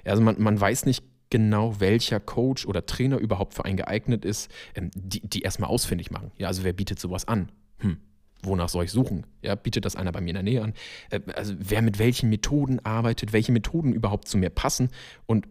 Also 0.05 0.21
man, 0.23 0.41
man 0.41 0.57
weiß 0.57 0.85
nicht 0.85 1.03
genau, 1.29 1.81
welcher 1.81 2.21
Coach 2.21 2.65
oder 2.65 2.85
Trainer 2.85 3.17
überhaupt 3.17 3.53
für 3.53 3.65
einen 3.65 3.75
geeignet 3.75 4.23
ist, 4.23 4.49
ähm, 4.75 4.91
die, 4.95 5.27
die 5.27 5.41
erstmal 5.41 5.69
ausfindig 5.69 6.09
machen. 6.09 6.31
Ja, 6.37 6.47
also 6.47 6.63
wer 6.63 6.71
bietet 6.71 7.01
sowas 7.01 7.27
an? 7.27 7.51
Hm, 7.79 7.97
wonach 8.43 8.69
soll 8.69 8.85
ich 8.85 8.91
suchen? 8.91 9.25
Ja, 9.41 9.55
bietet 9.55 9.83
das 9.83 9.97
einer 9.97 10.13
bei 10.13 10.21
mir 10.21 10.29
in 10.29 10.35
der 10.35 10.43
Nähe 10.43 10.63
an? 10.63 10.73
Äh, 11.09 11.19
also 11.35 11.53
wer 11.59 11.81
mit 11.81 11.99
welchen 11.99 12.29
Methoden 12.29 12.79
arbeitet, 12.85 13.33
welche 13.33 13.51
Methoden 13.51 13.91
überhaupt 13.91 14.29
zu 14.29 14.37
mir 14.37 14.51
passen 14.51 14.87
und 15.25 15.49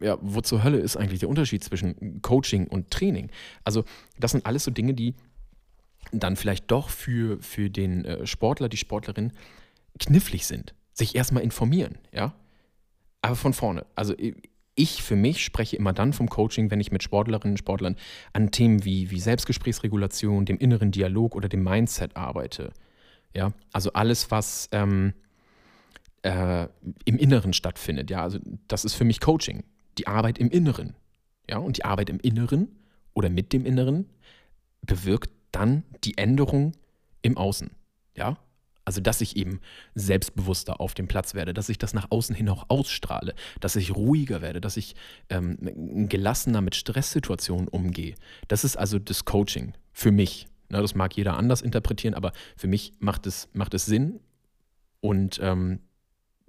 ja, 0.00 0.18
wo 0.20 0.40
zur 0.40 0.64
Hölle 0.64 0.78
ist 0.78 0.96
eigentlich 0.96 1.20
der 1.20 1.28
Unterschied 1.28 1.62
zwischen 1.64 2.22
Coaching 2.22 2.66
und 2.66 2.90
Training? 2.90 3.30
Also, 3.64 3.84
das 4.18 4.32
sind 4.32 4.46
alles 4.46 4.64
so 4.64 4.70
Dinge, 4.70 4.94
die 4.94 5.14
dann 6.12 6.36
vielleicht 6.36 6.70
doch 6.70 6.88
für, 6.88 7.40
für 7.42 7.70
den 7.70 8.04
äh, 8.04 8.26
Sportler, 8.26 8.68
die 8.68 8.76
Sportlerin 8.76 9.32
knifflig 9.98 10.46
sind. 10.46 10.74
Sich 10.92 11.14
erstmal 11.14 11.42
informieren, 11.42 11.98
ja. 12.12 12.34
Aber 13.22 13.36
von 13.36 13.52
vorne. 13.52 13.86
Also, 13.94 14.14
ich 14.76 15.02
für 15.02 15.16
mich 15.16 15.44
spreche 15.44 15.76
immer 15.76 15.92
dann 15.92 16.12
vom 16.12 16.28
Coaching, 16.28 16.70
wenn 16.70 16.80
ich 16.80 16.92
mit 16.92 17.02
Sportlerinnen 17.02 17.54
und 17.54 17.58
Sportlern 17.58 17.96
an 18.32 18.50
Themen 18.50 18.84
wie, 18.84 19.10
wie 19.10 19.20
Selbstgesprächsregulation, 19.20 20.44
dem 20.44 20.58
inneren 20.58 20.92
Dialog 20.92 21.34
oder 21.34 21.48
dem 21.48 21.64
Mindset 21.64 22.16
arbeite. 22.16 22.72
Ja, 23.34 23.52
also 23.72 23.92
alles, 23.94 24.30
was 24.30 24.68
ähm, 24.72 25.14
äh, 26.22 26.68
im 27.04 27.18
Inneren 27.18 27.52
stattfindet. 27.52 28.10
Ja, 28.10 28.22
also 28.22 28.38
das 28.68 28.84
ist 28.84 28.94
für 28.94 29.04
mich 29.04 29.20
Coaching 29.20 29.64
die 29.98 30.06
Arbeit 30.06 30.38
im 30.38 30.50
Inneren. 30.50 30.94
Ja, 31.48 31.58
und 31.58 31.76
die 31.76 31.84
Arbeit 31.84 32.10
im 32.10 32.18
Inneren 32.20 32.68
oder 33.14 33.30
mit 33.30 33.52
dem 33.52 33.64
Inneren 33.66 34.06
bewirkt 34.82 35.30
dann 35.52 35.84
die 36.04 36.18
Änderung 36.18 36.72
im 37.22 37.36
Außen. 37.38 37.70
Ja, 38.16 38.38
Also, 38.84 39.00
dass 39.00 39.20
ich 39.20 39.36
eben 39.36 39.60
selbstbewusster 39.96 40.80
auf 40.80 40.94
dem 40.94 41.08
Platz 41.08 41.34
werde, 41.34 41.52
dass 41.52 41.68
ich 41.68 41.76
das 41.78 41.92
nach 41.92 42.10
außen 42.10 42.36
hin 42.36 42.48
auch 42.48 42.66
ausstrahle, 42.68 43.34
dass 43.60 43.74
ich 43.74 43.94
ruhiger 43.94 44.42
werde, 44.42 44.60
dass 44.60 44.76
ich 44.76 44.94
ähm, 45.28 46.08
gelassener 46.08 46.60
mit 46.60 46.76
Stresssituationen 46.76 47.66
umgehe. 47.68 48.14
Das 48.46 48.62
ist 48.64 48.76
also 48.76 48.98
das 49.00 49.24
Coaching 49.24 49.72
für 49.92 50.12
mich. 50.12 50.46
Na, 50.68 50.80
das 50.80 50.94
mag 50.94 51.16
jeder 51.16 51.36
anders 51.36 51.62
interpretieren, 51.62 52.14
aber 52.14 52.32
für 52.56 52.68
mich 52.68 52.92
macht 53.00 53.26
es, 53.26 53.48
macht 53.52 53.74
es 53.74 53.86
Sinn. 53.86 54.20
Und 55.00 55.38
ähm, 55.42 55.80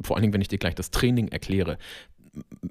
vor 0.02 0.16
allen 0.16 0.22
Dingen, 0.22 0.34
wenn 0.34 0.42
ich 0.42 0.48
dir 0.48 0.60
gleich 0.60 0.76
das 0.76 0.92
Training 0.92 1.28
erkläre, 1.30 1.78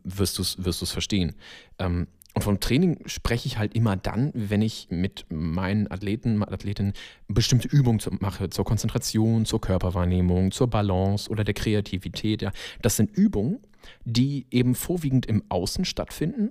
wirst 0.05 0.39
du 0.39 0.43
es 0.43 0.65
wirst 0.65 0.91
verstehen. 0.91 1.35
Ähm, 1.79 2.07
und 2.37 2.43
vom 2.43 2.61
Training 2.61 2.99
spreche 3.07 3.47
ich 3.49 3.57
halt 3.57 3.75
immer 3.75 3.97
dann, 3.97 4.31
wenn 4.35 4.61
ich 4.61 4.89
mit 4.91 5.25
meinen 5.31 5.91
Athleten, 5.91 6.43
Athletinnen 6.43 6.93
bestimmte 7.29 7.67
Übungen 7.67 7.99
mache, 8.21 8.51
zur 8.51 8.67
Konzentration, 8.67 9.47
zur 9.47 9.63
Körperwahrnehmung, 9.63 10.53
zur 10.53 10.69
Balance 10.69 11.31
oder 11.31 11.45
der 11.45 11.55
Kreativität. 11.55 12.43
Ja. 12.43 12.53
Das 12.83 12.97
sind 12.97 13.11
Übungen, 13.17 13.61
die 14.05 14.47
eben 14.51 14.75
vorwiegend 14.75 15.25
im 15.25 15.45
Außen 15.49 15.87
stattfinden 15.87 16.51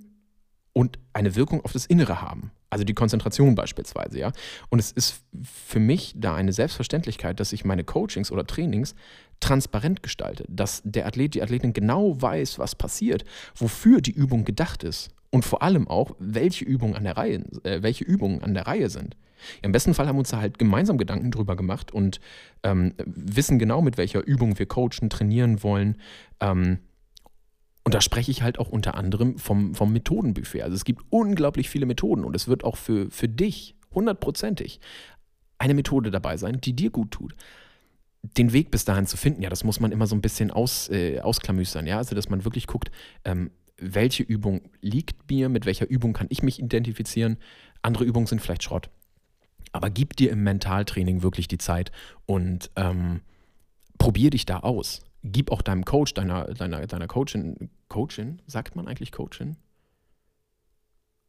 und 0.74 0.98
eine 1.14 1.36
Wirkung 1.36 1.62
auf 1.62 1.72
das 1.72 1.86
Innere 1.86 2.20
haben. 2.20 2.50
Also 2.76 2.84
die 2.84 2.94
Konzentration 2.94 3.56
beispielsweise, 3.56 4.20
ja. 4.20 4.34
Und 4.68 4.80
es 4.80 4.92
ist 4.92 5.24
für 5.44 5.80
mich 5.80 6.14
da 6.18 6.36
eine 6.36 6.52
Selbstverständlichkeit, 6.52 7.40
dass 7.40 7.54
ich 7.54 7.64
meine 7.64 7.86
Coachings 7.86 8.34
oder 8.34 8.46
Trainings 8.46 8.96
transparent 9.40 10.04
gestalte, 10.04 10.44
dass 10.50 10.82
der 10.84 11.06
Athlet, 11.06 11.36
die 11.36 11.42
Athletin 11.42 11.72
genau 11.72 12.22
weiß, 12.22 12.60
was 12.60 12.76
passiert, 12.76 13.24
wofür 13.56 14.02
die 14.02 14.12
Übung 14.12 14.44
gedacht 14.44 14.84
ist 14.84 15.08
und 15.30 15.46
vor 15.46 15.62
allem 15.62 15.88
auch, 15.88 16.18
welche 16.20 16.66
Übungen 16.66 16.98
an 16.98 17.06
der 17.06 17.16
Reihe, 17.16 17.46
äh, 17.64 17.82
welche 17.82 18.04
Übungen 18.04 18.44
an 18.44 18.54
der 18.54 18.68
Reihe 18.68 18.90
sind. 18.90 19.16
Im 19.62 19.72
besten 19.72 19.94
Fall 19.94 20.10
haben 20.10 20.18
wir 20.18 20.20
uns 20.20 20.32
da 20.32 20.42
halt 20.42 20.60
gemeinsam 20.60 20.98
Gedanken 20.98 21.32
drüber 21.32 21.56
gemacht 21.56 21.94
und 21.94 22.20
ähm, 22.64 22.94
wissen 23.06 23.58
genau, 23.58 23.82
mit 23.82 23.98
welcher 23.98 24.22
Übung 24.22 24.60
wir 24.60 24.66
coachen, 24.66 25.10
trainieren 25.10 25.64
wollen. 25.64 25.96
Ähm, 26.42 26.80
und 27.86 27.94
da 27.94 28.02
spreche 28.02 28.32
ich 28.32 28.42
halt 28.42 28.58
auch 28.58 28.70
unter 28.70 28.96
anderem 28.96 29.38
vom, 29.38 29.76
vom 29.76 29.94
Methodenbuffet. 29.94 30.64
Also 30.64 30.76
es 30.76 30.86
gibt 30.86 31.04
unglaublich 31.12 31.70
viele 31.70 31.86
Methoden 31.86 32.26
und 32.26 32.36
es 32.36 32.48
wird 32.48 32.64
auch 32.64 32.78
für, 32.78 33.12
für 33.12 33.30
dich 33.30 33.76
hundertprozentig 33.94 34.80
eine 35.60 35.76
Methode 35.76 36.10
dabei 36.10 36.36
sein, 36.38 36.60
die 36.60 36.74
dir 36.74 36.90
gut 36.90 37.12
tut. 37.12 37.36
Den 38.24 38.54
Weg 38.54 38.72
bis 38.72 38.86
dahin 38.86 39.06
zu 39.06 39.18
finden, 39.18 39.44
ja, 39.44 39.52
das 39.52 39.64
muss 39.64 39.80
man 39.80 39.92
immer 39.92 40.08
so 40.08 40.16
ein 40.16 40.22
bisschen 40.22 40.50
aus, 40.50 40.90
äh, 40.90 41.20
ausklamüsern, 41.20 41.86
ja, 41.86 41.98
also 41.98 42.16
dass 42.16 42.28
man 42.28 42.44
wirklich 42.44 42.66
guckt, 42.66 42.90
ähm, 43.24 43.52
welche 43.78 44.24
Übung 44.24 44.62
liegt 44.82 45.30
mir, 45.30 45.48
mit 45.48 45.68
welcher 45.68 45.88
Übung 45.88 46.14
kann 46.14 46.28
ich 46.32 46.42
mich 46.42 46.60
identifizieren. 46.60 47.38
Andere 47.84 48.06
Übungen 48.06 48.26
sind 48.26 48.42
vielleicht 48.42 48.64
Schrott. 48.64 48.90
Aber 49.74 49.92
gib 49.92 50.16
dir 50.16 50.32
im 50.32 50.42
Mentaltraining 50.44 51.22
wirklich 51.22 51.48
die 51.48 51.60
Zeit 51.60 51.92
und 52.26 52.72
ähm, 52.78 53.22
probier 54.00 54.32
dich 54.32 54.46
da 54.46 54.60
aus. 54.62 55.04
Gib 55.28 55.52
auch 55.52 55.62
deinem 55.62 55.86
Coach, 55.86 56.14
deiner, 56.14 56.46
deiner, 56.54 56.86
deiner 56.86 57.08
Coachin, 57.08 57.70
Coachin, 57.90 58.42
sagt 58.46 58.76
man 58.76 58.88
eigentlich 58.88 59.12
Coachin? 59.12 59.58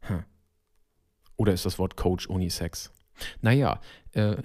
Hm. 0.01 0.25
Oder 1.37 1.53
ist 1.53 1.65
das 1.65 1.79
Wort 1.79 1.97
Coach 1.97 2.27
Unisex? 2.27 2.93
Naja, 3.41 3.81
äh, 4.13 4.37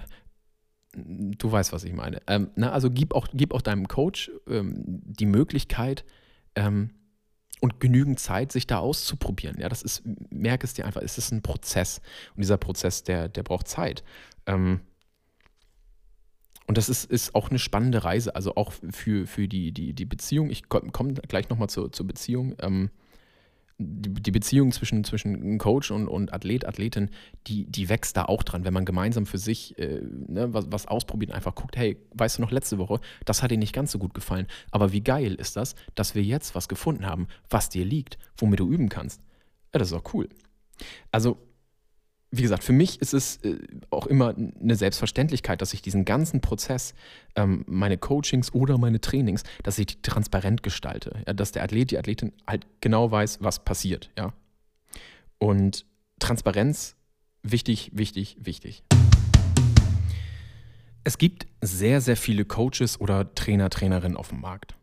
du 0.94 1.52
weißt, 1.52 1.74
was 1.74 1.84
ich 1.84 1.94
meine. 1.94 2.22
Ähm, 2.28 2.52
na, 2.56 2.72
also 2.72 2.90
gib 2.90 3.14
auch, 3.14 3.28
gib 3.34 3.54
auch 3.54 3.62
deinem 3.62 3.88
Coach 3.88 4.32
ähm, 4.48 5.02
die 5.04 5.26
Möglichkeit, 5.26 6.06
ähm, 6.56 6.92
und 7.62 7.80
genügend 7.80 8.20
Zeit, 8.20 8.52
sich 8.52 8.66
da 8.66 8.80
auszuprobieren. 8.80 9.60
Ja, 9.60 9.70
das 9.70 9.84
ist, 9.84 10.02
merke 10.32 10.66
es 10.66 10.74
dir 10.74 10.86
einfach, 10.86 11.02
es 11.02 11.18
ist 11.18 11.32
ein 11.32 11.44
Prozess. 11.44 12.02
Und 12.36 12.42
dieser 12.42 12.58
Prozess, 12.58 13.04
der, 13.04 13.30
der 13.30 13.44
braucht 13.44 13.68
Zeit. 13.68 14.04
Ähm, 14.48 14.82
und 16.72 16.78
das 16.78 16.88
ist, 16.88 17.04
ist 17.04 17.36
auch 17.36 17.50
eine 17.50 17.60
spannende 17.60 18.06
Reise, 18.06 18.34
also 18.34 18.56
auch 18.56 18.72
für, 18.72 19.28
für 19.28 19.50
die, 19.50 19.74
die, 19.74 19.92
die 19.92 20.06
Beziehung. 20.06 20.50
Ich 20.50 20.70
komme 20.70 20.90
komm 20.94 21.16
gleich 21.16 21.50
nochmal 21.50 21.68
zur, 21.68 21.92
zur 21.92 22.08
Beziehung. 22.08 22.56
Ähm, 22.62 22.92
die, 23.78 24.14
die 24.14 24.32
Beziehung 24.32 24.72
zwischen, 24.72 25.04
zwischen 25.04 25.58
Coach 25.58 25.92
und, 25.92 26.08
und 26.08 26.32
Athlet, 26.32 26.66
Athletin, 26.66 27.10
die, 27.48 27.66
die 27.66 27.90
wächst 27.90 28.16
da 28.16 28.24
auch 28.24 28.44
dran, 28.44 28.64
wenn 28.64 28.74
man 28.74 28.86
gemeinsam 28.86 29.26
für 29.26 29.38
sich 29.38 29.78
äh, 29.80 30.00
ne, 30.30 30.54
was, 30.54 30.72
was 30.72 30.88
ausprobiert, 30.88 31.34
einfach 31.34 31.56
guckt, 31.56 31.76
hey, 31.76 31.98
weißt 32.14 32.38
du 32.38 32.42
noch, 32.42 32.52
letzte 32.52 32.78
Woche, 32.78 33.02
das 33.26 33.44
hat 33.44 33.52
dir 33.52 33.58
nicht 33.58 33.74
ganz 33.74 33.92
so 33.92 34.00
gut 34.00 34.14
gefallen, 34.14 34.48
aber 34.72 34.94
wie 34.94 35.02
geil 35.02 35.36
ist 35.36 35.58
das, 35.58 35.76
dass 35.96 36.16
wir 36.16 36.24
jetzt 36.24 36.56
was 36.56 36.70
gefunden 36.70 37.06
haben, 37.06 37.28
was 37.50 37.68
dir 37.68 37.84
liegt, 37.84 38.18
womit 38.38 38.62
du 38.62 38.72
üben 38.72 38.88
kannst. 38.88 39.20
Ja, 39.74 39.80
das 39.80 39.90
ist 39.90 39.94
auch 39.94 40.14
cool. 40.14 40.30
Also 41.12 41.38
wie 42.34 42.42
gesagt, 42.42 42.64
für 42.64 42.74
mich 42.74 43.02
ist 43.02 43.14
es 43.14 43.38
äh, 43.44 43.58
auch 43.90 44.08
immer 44.08 44.34
eine 44.36 44.76
Selbstverständlichkeit, 44.76 45.62
dass 45.62 45.74
ich 45.74 45.82
diesen 45.82 46.06
ganzen 46.06 46.40
Prozess, 46.40 46.94
ähm, 47.36 47.66
meine 47.68 47.98
Coachings 47.98 48.54
oder 48.54 48.78
meine 48.78 49.02
Trainings, 49.02 49.44
dass 49.64 49.78
ich 49.78 49.88
die 49.88 50.02
transparent 50.02 50.64
gestalte. 50.64 51.24
Dass 51.26 51.52
der 51.52 51.64
Athlet, 51.64 51.92
die 51.92 51.98
Athletin 51.98 52.32
halt 52.48 52.66
genau 52.80 53.12
weiß, 53.12 53.40
was 53.42 53.64
passiert. 53.64 54.10
Ja? 54.18 54.34
Und 55.40 55.86
Transparenz, 56.20 56.96
wichtig, 57.44 57.92
wichtig, 57.94 58.38
wichtig. 58.40 58.84
Es 61.04 61.18
gibt 61.18 61.48
sehr, 61.62 62.00
sehr 62.00 62.16
viele 62.16 62.46
Coaches 62.46 63.02
oder 63.02 63.34
Trainer, 63.36 63.70
Trainerinnen 63.70 64.16
auf 64.16 64.30
dem 64.30 64.40
Markt. 64.40 64.76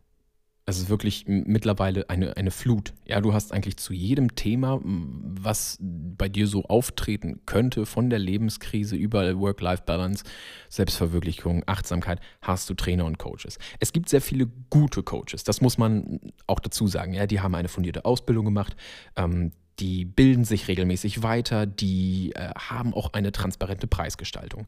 Es 0.69 0.77
ist 0.77 0.89
wirklich 0.89 1.23
mittlerweile 1.27 2.09
eine, 2.11 2.37
eine 2.37 2.51
Flut. 2.51 2.93
Ja, 3.05 3.21
du 3.21 3.33
hast 3.33 3.51
eigentlich 3.51 3.77
zu 3.77 3.91
jedem 3.91 4.35
Thema, 4.35 4.79
was 4.83 5.79
bei 5.81 6.29
dir 6.29 6.45
so 6.45 6.63
auftreten 6.65 7.41
könnte, 7.47 7.87
von 7.87 8.11
der 8.11 8.19
Lebenskrise 8.19 8.95
über 8.95 9.39
Work-Life-Balance, 9.39 10.23
Selbstverwirklichung, 10.69 11.63
Achtsamkeit, 11.65 12.19
hast 12.43 12.69
du 12.69 12.75
Trainer 12.75 13.05
und 13.05 13.17
Coaches. 13.17 13.57
Es 13.79 13.93
gibt 13.93 14.09
sehr 14.09 14.21
viele 14.21 14.47
gute 14.69 15.01
Coaches, 15.01 15.43
das 15.43 15.59
muss 15.59 15.79
man 15.79 16.19
auch 16.45 16.59
dazu 16.59 16.85
sagen. 16.85 17.13
Ja, 17.13 17.25
die 17.25 17.39
haben 17.39 17.55
eine 17.55 17.67
fundierte 17.67 18.05
Ausbildung 18.05 18.45
gemacht. 18.45 18.75
Ähm, 19.15 19.51
die 19.79 20.05
bilden 20.05 20.45
sich 20.45 20.67
regelmäßig 20.67 21.23
weiter, 21.23 21.65
die 21.65 22.33
äh, 22.35 22.49
haben 22.55 22.93
auch 22.93 23.13
eine 23.13 23.31
transparente 23.31 23.87
Preisgestaltung. 23.87 24.67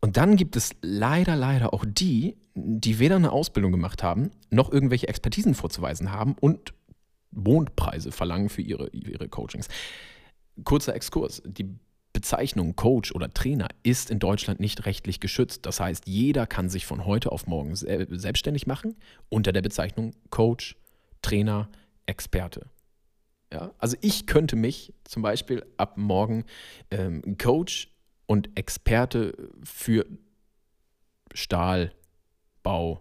Und 0.00 0.16
dann 0.16 0.36
gibt 0.36 0.56
es 0.56 0.74
leider, 0.82 1.36
leider 1.36 1.74
auch 1.74 1.84
die, 1.86 2.36
die 2.54 2.98
weder 2.98 3.16
eine 3.16 3.32
Ausbildung 3.32 3.72
gemacht 3.72 4.02
haben, 4.02 4.30
noch 4.50 4.70
irgendwelche 4.70 5.08
Expertisen 5.08 5.54
vorzuweisen 5.54 6.12
haben 6.12 6.36
und 6.40 6.74
Mondpreise 7.30 8.12
verlangen 8.12 8.48
für 8.48 8.62
ihre, 8.62 8.88
ihre 8.90 9.28
Coachings. 9.28 9.68
Kurzer 10.62 10.94
Exkurs. 10.94 11.42
Die 11.44 11.76
Bezeichnung 12.12 12.76
Coach 12.76 13.12
oder 13.12 13.34
Trainer 13.34 13.68
ist 13.82 14.08
in 14.10 14.20
Deutschland 14.20 14.60
nicht 14.60 14.86
rechtlich 14.86 15.18
geschützt. 15.18 15.66
Das 15.66 15.80
heißt, 15.80 16.06
jeder 16.06 16.46
kann 16.46 16.68
sich 16.68 16.86
von 16.86 17.04
heute 17.04 17.32
auf 17.32 17.48
morgen 17.48 17.74
selbstständig 17.74 18.68
machen 18.68 18.96
unter 19.28 19.52
der 19.52 19.62
Bezeichnung 19.62 20.12
Coach, 20.30 20.76
Trainer, 21.22 21.68
Experte. 22.06 22.66
Ja, 23.54 23.72
also 23.78 23.96
ich 24.00 24.26
könnte 24.26 24.56
mich 24.56 24.92
zum 25.04 25.22
Beispiel 25.22 25.64
ab 25.76 25.96
morgen 25.96 26.44
ähm, 26.90 27.38
Coach 27.38 27.88
und 28.26 28.50
Experte 28.58 29.50
für 29.62 30.04
Stahlbau 31.32 33.00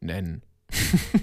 nennen. 0.00 0.42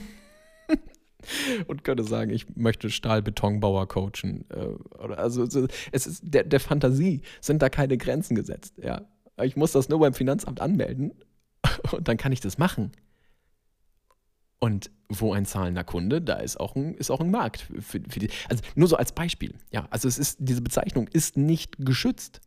und 1.67 1.83
könnte 1.83 2.03
sagen, 2.03 2.29
ich 2.29 2.55
möchte 2.55 2.91
Stahlbetonbauer 2.91 3.87
coachen. 3.87 4.45
Äh, 4.51 5.13
also 5.15 5.43
es 5.91 6.05
ist 6.05 6.21
der, 6.23 6.43
der 6.43 6.59
Fantasie 6.59 7.21
sind 7.39 7.63
da 7.63 7.69
keine 7.69 7.97
Grenzen 7.97 8.35
gesetzt. 8.35 8.75
Ja. 8.77 9.07
Ich 9.41 9.55
muss 9.55 9.71
das 9.71 9.89
nur 9.89 9.99
beim 9.99 10.13
Finanzamt 10.13 10.61
anmelden 10.61 11.13
und 11.91 12.07
dann 12.07 12.17
kann 12.17 12.31
ich 12.31 12.41
das 12.41 12.59
machen. 12.59 12.91
Und 14.63 14.91
wo 15.09 15.33
ein 15.33 15.45
zahlender 15.45 15.83
Kunde, 15.83 16.21
da 16.21 16.35
ist 16.35 16.59
auch 16.59 16.75
ein, 16.75 16.93
ist 16.93 17.09
auch 17.09 17.19
ein 17.19 17.31
Markt. 17.31 17.61
Für, 17.79 17.99
für 18.07 18.19
die, 18.19 18.29
also 18.47 18.61
nur 18.75 18.87
so 18.87 18.95
als 18.95 19.11
Beispiel. 19.11 19.55
Ja, 19.71 19.87
also 19.89 20.07
es 20.07 20.19
ist, 20.19 20.37
diese 20.39 20.61
Bezeichnung 20.61 21.07
ist 21.07 21.35
nicht 21.35 21.77
geschützt. 21.79 22.41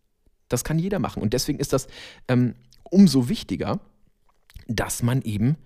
Das 0.48 0.62
kann 0.62 0.79
jeder 0.79 1.00
machen. 1.00 1.22
Und 1.22 1.33
deswegen 1.33 1.59
ist 1.59 1.72
das 1.72 1.88
ähm, 2.29 2.55
umso 2.85 3.29
wichtiger, 3.29 3.81
dass 4.68 5.03
man 5.03 5.22
eben 5.22 5.57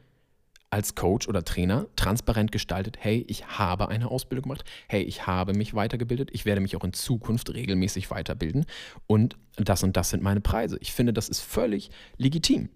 als 0.71 0.95
Coach 0.95 1.29
oder 1.29 1.45
Trainer 1.45 1.87
transparent 1.97 2.51
gestaltet, 2.51 2.97
hey, 2.99 3.27
ich 3.29 3.47
habe 3.47 3.89
eine 3.89 4.11
Ausbildung 4.11 4.45
gemacht, 4.45 4.65
hey, 4.89 5.03
ich 5.03 5.27
habe 5.27 5.53
mich 5.53 5.75
weitergebildet, 5.75 6.31
ich 6.33 6.47
werde 6.47 6.63
mich 6.63 6.77
auch 6.77 6.85
in 6.85 6.95
Zukunft 6.95 7.53
regelmäßig 7.53 8.11
weiterbilden 8.11 8.65
und 9.07 9.37
das 9.57 9.83
und 9.83 9.97
das 9.97 10.11
sind 10.11 10.23
meine 10.23 10.41
Preise. 10.41 10.79
Ich 10.81 10.93
finde, 10.93 11.13
das 11.13 11.29
ist 11.29 11.41
völlig 11.41 11.91
legitim. 12.17 12.71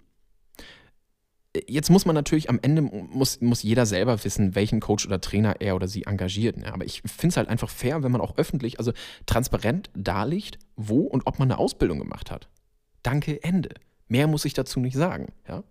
Jetzt 1.68 1.90
muss 1.90 2.06
man 2.06 2.14
natürlich 2.14 2.48
am 2.48 2.58
Ende, 2.62 2.80
muss, 2.80 3.40
muss 3.42 3.62
jeder 3.62 3.84
selber 3.84 4.24
wissen, 4.24 4.54
welchen 4.54 4.80
Coach 4.80 5.06
oder 5.06 5.20
Trainer 5.20 5.60
er 5.60 5.76
oder 5.76 5.86
sie 5.86 6.04
engagiert. 6.04 6.56
Ne? 6.56 6.72
Aber 6.72 6.86
ich 6.86 7.02
finde 7.02 7.28
es 7.28 7.36
halt 7.36 7.48
einfach 7.48 7.68
fair, 7.68 8.02
wenn 8.02 8.12
man 8.12 8.22
auch 8.22 8.38
öffentlich, 8.38 8.78
also 8.78 8.92
transparent 9.26 9.90
darlegt, 9.94 10.58
wo 10.76 11.00
und 11.00 11.26
ob 11.26 11.38
man 11.38 11.50
eine 11.50 11.58
Ausbildung 11.58 11.98
gemacht 11.98 12.30
hat. 12.30 12.48
Danke, 13.02 13.42
Ende. 13.42 13.70
Mehr 14.08 14.26
muss 14.28 14.46
ich 14.46 14.54
dazu 14.54 14.80
nicht 14.80 14.96
sagen. 14.96 15.26
Ja? 15.46 15.62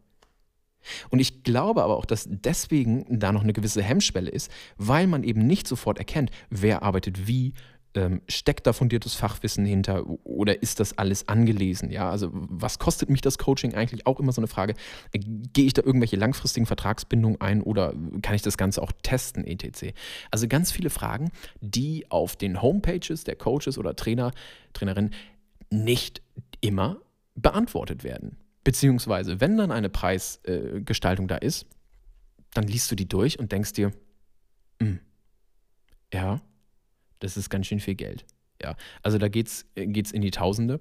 Und 1.10 1.20
ich 1.20 1.44
glaube 1.44 1.84
aber 1.84 1.98
auch, 1.98 2.06
dass 2.06 2.28
deswegen 2.30 3.20
da 3.20 3.32
noch 3.32 3.44
eine 3.44 3.54
gewisse 3.54 3.82
Hemmschwelle 3.82 4.30
ist, 4.30 4.52
weil 4.78 5.08
man 5.08 5.24
eben 5.24 5.46
nicht 5.46 5.68
sofort 5.68 5.98
erkennt, 5.98 6.32
wer 6.50 6.84
arbeitet 6.84 7.28
wie, 7.28 7.54
Ähm, 7.94 8.22
steckt 8.30 8.68
da 8.68 8.74
fundiertes 8.74 9.16
Fachwissen 9.16 9.66
hinter 9.66 10.08
oder 10.24 10.62
ist 10.62 10.80
das 10.80 10.98
alles 10.98 11.28
angelesen? 11.28 11.92
Ja, 11.92 12.10
also 12.10 12.30
was 12.32 12.80
kostet 12.80 13.10
mich 13.10 13.20
das 13.20 13.38
Coaching 13.38 13.74
eigentlich? 13.74 14.08
Auch 14.08 14.22
immer 14.22 14.32
so 14.32 14.40
eine 14.40 14.48
Frage. 14.48 14.76
Äh, 15.12 15.20
gehe 15.20 15.66
ich 15.66 15.74
da 15.74 15.82
irgendwelche 15.84 16.16
langfristigen 16.16 16.66
Vertragsbindungen 16.66 17.42
ein 17.42 17.62
oder 17.62 17.94
kann 18.22 18.36
ich 18.36 18.42
das 18.42 18.58
Ganze 18.58 18.82
auch 18.82 18.94
testen, 19.04 19.46
etc.? 19.46 19.94
Also 20.32 20.48
ganz 20.48 20.72
viele 20.72 20.90
Fragen, 20.90 21.32
die 21.60 22.10
auf 22.10 22.38
den 22.38 22.62
Homepages 22.62 23.26
der 23.26 23.36
Coaches 23.36 23.78
oder 23.78 23.96
Trainer, 23.96 24.32
Trainerinnen 24.72 25.14
nicht 25.70 26.22
immer 26.62 26.98
beantwortet 27.36 28.04
werden. 28.04 28.38
Beziehungsweise, 28.64 29.42
wenn 29.42 29.58
dann 29.58 29.72
eine 29.72 29.90
Preisgestaltung 29.90 31.26
äh, 31.26 31.30
da 31.30 31.36
ist, 31.38 31.66
dann 32.54 32.66
liest 32.66 32.92
du 32.92 32.96
die 32.96 33.08
durch 33.08 33.40
und 33.40 33.52
denkst 33.52 33.74
dir, 33.74 33.92
hm, 34.80 35.00
ja, 36.14 36.42
das 37.22 37.38
ist 37.38 37.50
ganz 37.50 37.68
schön 37.68 37.80
viel 37.80 37.96
Geld. 37.96 38.26
Ja, 38.62 38.76
also 39.02 39.18
da 39.18 39.28
geht 39.28 39.48
es 39.48 39.66
geht's 39.76 40.12
in 40.12 40.22
die 40.22 40.32
Tausende. 40.32 40.80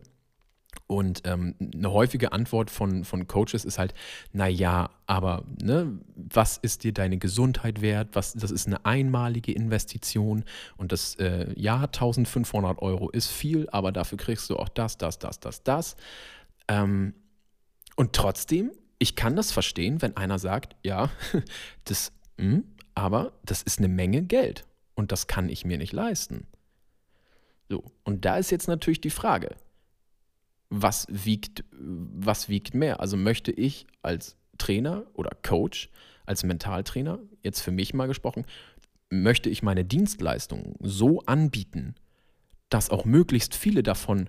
Und 0.87 1.23
ähm, 1.25 1.55
eine 1.75 1.91
häufige 1.93 2.33
Antwort 2.33 2.71
von, 2.71 3.05
von 3.05 3.27
Coaches 3.27 3.65
ist 3.65 3.79
halt, 3.79 3.95
naja, 4.33 4.91
aber 5.07 5.45
ne, 5.61 5.99
was 6.15 6.59
ist 6.59 6.85
dir 6.85 6.93
deine 6.93 7.19
Gesundheit 7.19 7.81
wert? 7.81 8.11
Was, 8.13 8.35
das 8.35 8.51
ist 8.51 8.67
eine 8.67 8.85
einmalige 8.85 9.53
Investition 9.53 10.45
und 10.77 10.93
das, 10.93 11.17
äh, 11.17 11.53
ja, 11.57 11.85
1500 11.85 12.81
Euro 12.83 13.11
ist 13.11 13.29
viel, 13.29 13.69
aber 13.71 13.91
dafür 13.93 14.19
kriegst 14.19 14.49
du 14.51 14.57
auch 14.57 14.69
das, 14.69 14.97
das, 14.97 15.19
das, 15.19 15.41
das, 15.41 15.65
das. 15.65 15.97
Ähm, 16.69 17.15
und 17.97 18.13
trotzdem, 18.13 18.71
ich 18.99 19.17
kann 19.17 19.35
das 19.35 19.51
verstehen, 19.51 20.03
wenn 20.03 20.17
einer 20.17 20.39
sagt, 20.39 20.77
ja, 20.85 21.11
das, 21.85 22.13
mh, 22.37 22.45
hm, 22.45 22.65
aber 22.95 23.33
das 23.45 23.63
ist 23.63 23.79
eine 23.79 23.89
Menge 23.89 24.23
Geld 24.23 24.65
und 25.01 25.13
das 25.13 25.27
kann 25.27 25.49
ich 25.49 25.65
mir 25.65 25.79
nicht 25.79 25.95
leisten. 25.95 26.47
So, 27.71 27.83
und 28.05 28.27
da 28.27 28.37
ist 28.37 28.51
jetzt 28.51 28.69
natürlich 28.69 29.01
die 29.01 29.09
Frage, 29.09 29.57
was 30.69 31.07
wiegt, 31.09 31.65
was 31.73 32.51
wiegt 32.51 32.75
mehr? 32.75 33.01
Also 33.01 33.17
möchte 33.17 33.51
ich 33.51 33.87
als 34.03 34.37
Trainer 34.59 35.07
oder 35.15 35.31
Coach, 35.43 35.89
als 36.27 36.45
Mentaltrainer, 36.45 37.19
jetzt 37.43 37.61
für 37.61 37.71
mich 37.71 37.95
mal 37.95 38.09
gesprochen, 38.09 38.45
möchte 39.09 39.49
ich 39.49 39.63
meine 39.63 39.87
Dienstleistungen 39.87 40.75
so 40.81 41.23
anbieten, 41.23 41.95
dass 42.69 42.91
auch 42.91 43.07
möglichst 43.07 43.55
viele 43.55 43.83
davon 43.83 44.29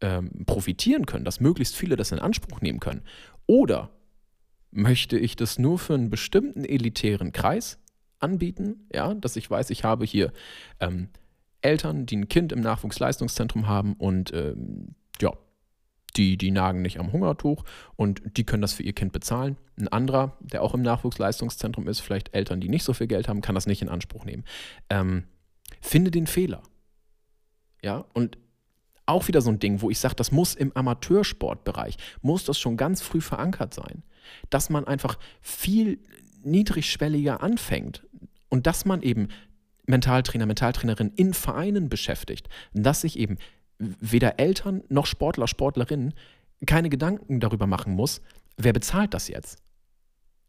ähm, 0.00 0.46
profitieren 0.46 1.04
können, 1.04 1.26
dass 1.26 1.38
möglichst 1.38 1.76
viele 1.76 1.96
das 1.96 2.12
in 2.12 2.18
Anspruch 2.18 2.62
nehmen 2.62 2.80
können? 2.80 3.02
Oder 3.46 3.90
möchte 4.70 5.18
ich 5.18 5.36
das 5.36 5.58
nur 5.58 5.78
für 5.78 5.94
einen 5.94 6.08
bestimmten 6.08 6.64
elitären 6.64 7.32
Kreis 7.32 7.78
anbieten, 8.22 8.88
ja, 8.92 9.14
dass 9.14 9.36
ich 9.36 9.50
weiß, 9.50 9.70
ich 9.70 9.84
habe 9.84 10.04
hier 10.04 10.32
ähm, 10.80 11.08
Eltern, 11.60 12.06
die 12.06 12.16
ein 12.16 12.28
Kind 12.28 12.52
im 12.52 12.60
Nachwuchsleistungszentrum 12.60 13.66
haben 13.66 13.94
und 13.94 14.32
ähm, 14.32 14.94
ja, 15.20 15.32
die, 16.16 16.36
die 16.36 16.50
nagen 16.50 16.82
nicht 16.82 16.98
am 16.98 17.12
Hungertuch 17.12 17.64
und 17.96 18.22
die 18.36 18.44
können 18.44 18.62
das 18.62 18.74
für 18.74 18.82
ihr 18.82 18.92
Kind 18.92 19.12
bezahlen. 19.12 19.56
Ein 19.78 19.88
anderer, 19.88 20.36
der 20.40 20.62
auch 20.62 20.74
im 20.74 20.82
Nachwuchsleistungszentrum 20.82 21.88
ist, 21.88 22.00
vielleicht 22.00 22.34
Eltern, 22.34 22.60
die 22.60 22.68
nicht 22.68 22.84
so 22.84 22.92
viel 22.92 23.06
Geld 23.06 23.28
haben, 23.28 23.40
kann 23.40 23.54
das 23.54 23.66
nicht 23.66 23.82
in 23.82 23.88
Anspruch 23.88 24.24
nehmen. 24.24 24.44
Ähm, 24.90 25.24
finde 25.80 26.10
den 26.10 26.26
Fehler. 26.26 26.62
Ja, 27.82 28.04
und 28.12 28.38
auch 29.06 29.28
wieder 29.28 29.40
so 29.40 29.50
ein 29.50 29.58
Ding, 29.58 29.80
wo 29.80 29.90
ich 29.90 29.98
sage, 29.98 30.14
das 30.14 30.30
muss 30.30 30.54
im 30.54 30.72
Amateursportbereich, 30.76 31.96
muss 32.20 32.44
das 32.44 32.58
schon 32.58 32.76
ganz 32.76 33.02
früh 33.02 33.20
verankert 33.20 33.74
sein. 33.74 34.02
Dass 34.50 34.70
man 34.70 34.86
einfach 34.86 35.18
viel 35.40 35.98
niedrigschwelliger 36.44 37.42
anfängt 37.42 38.04
und 38.52 38.66
dass 38.66 38.84
man 38.84 39.00
eben 39.00 39.28
Mentaltrainer, 39.86 40.44
Mentaltrainerin 40.44 41.10
in 41.16 41.32
Vereinen 41.32 41.88
beschäftigt, 41.88 42.50
dass 42.74 43.00
sich 43.00 43.18
eben 43.18 43.38
weder 43.78 44.38
Eltern 44.38 44.82
noch 44.90 45.06
Sportler, 45.06 45.48
Sportlerinnen 45.48 46.12
keine 46.66 46.90
Gedanken 46.90 47.40
darüber 47.40 47.66
machen 47.66 47.94
muss, 47.94 48.20
wer 48.58 48.74
bezahlt 48.74 49.14
das 49.14 49.28
jetzt. 49.28 49.62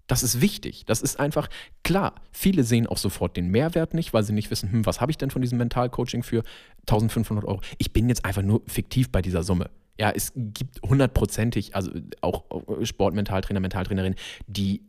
Das 0.07 0.21
ist 0.21 0.41
wichtig. 0.41 0.83
Das 0.85 1.01
ist 1.01 1.17
einfach 1.17 1.47
klar. 1.83 2.15
Viele 2.33 2.65
sehen 2.65 2.87
auch 2.87 2.97
sofort 2.97 3.37
den 3.37 3.47
Mehrwert 3.47 3.93
nicht, 3.93 4.13
weil 4.13 4.23
sie 4.23 4.33
nicht 4.33 4.51
wissen, 4.51 4.69
hm, 4.69 4.85
was 4.85 4.99
habe 4.99 5.09
ich 5.13 5.17
denn 5.17 5.31
von 5.31 5.41
diesem 5.41 5.57
Mentalcoaching 5.57 6.23
für 6.23 6.43
1500 6.81 7.45
Euro? 7.45 7.61
Ich 7.77 7.93
bin 7.93 8.09
jetzt 8.09 8.25
einfach 8.25 8.41
nur 8.41 8.63
fiktiv 8.67 9.13
bei 9.13 9.21
dieser 9.21 9.43
Summe. 9.43 9.69
Ja, 9.99 10.09
es 10.09 10.33
gibt 10.35 10.81
hundertprozentig, 10.81 11.75
also 11.75 11.91
auch 12.21 12.45
Sportmentaltrainer, 12.83 13.59
Mentaltrainerinnen, 13.59 14.17
die 14.47 14.81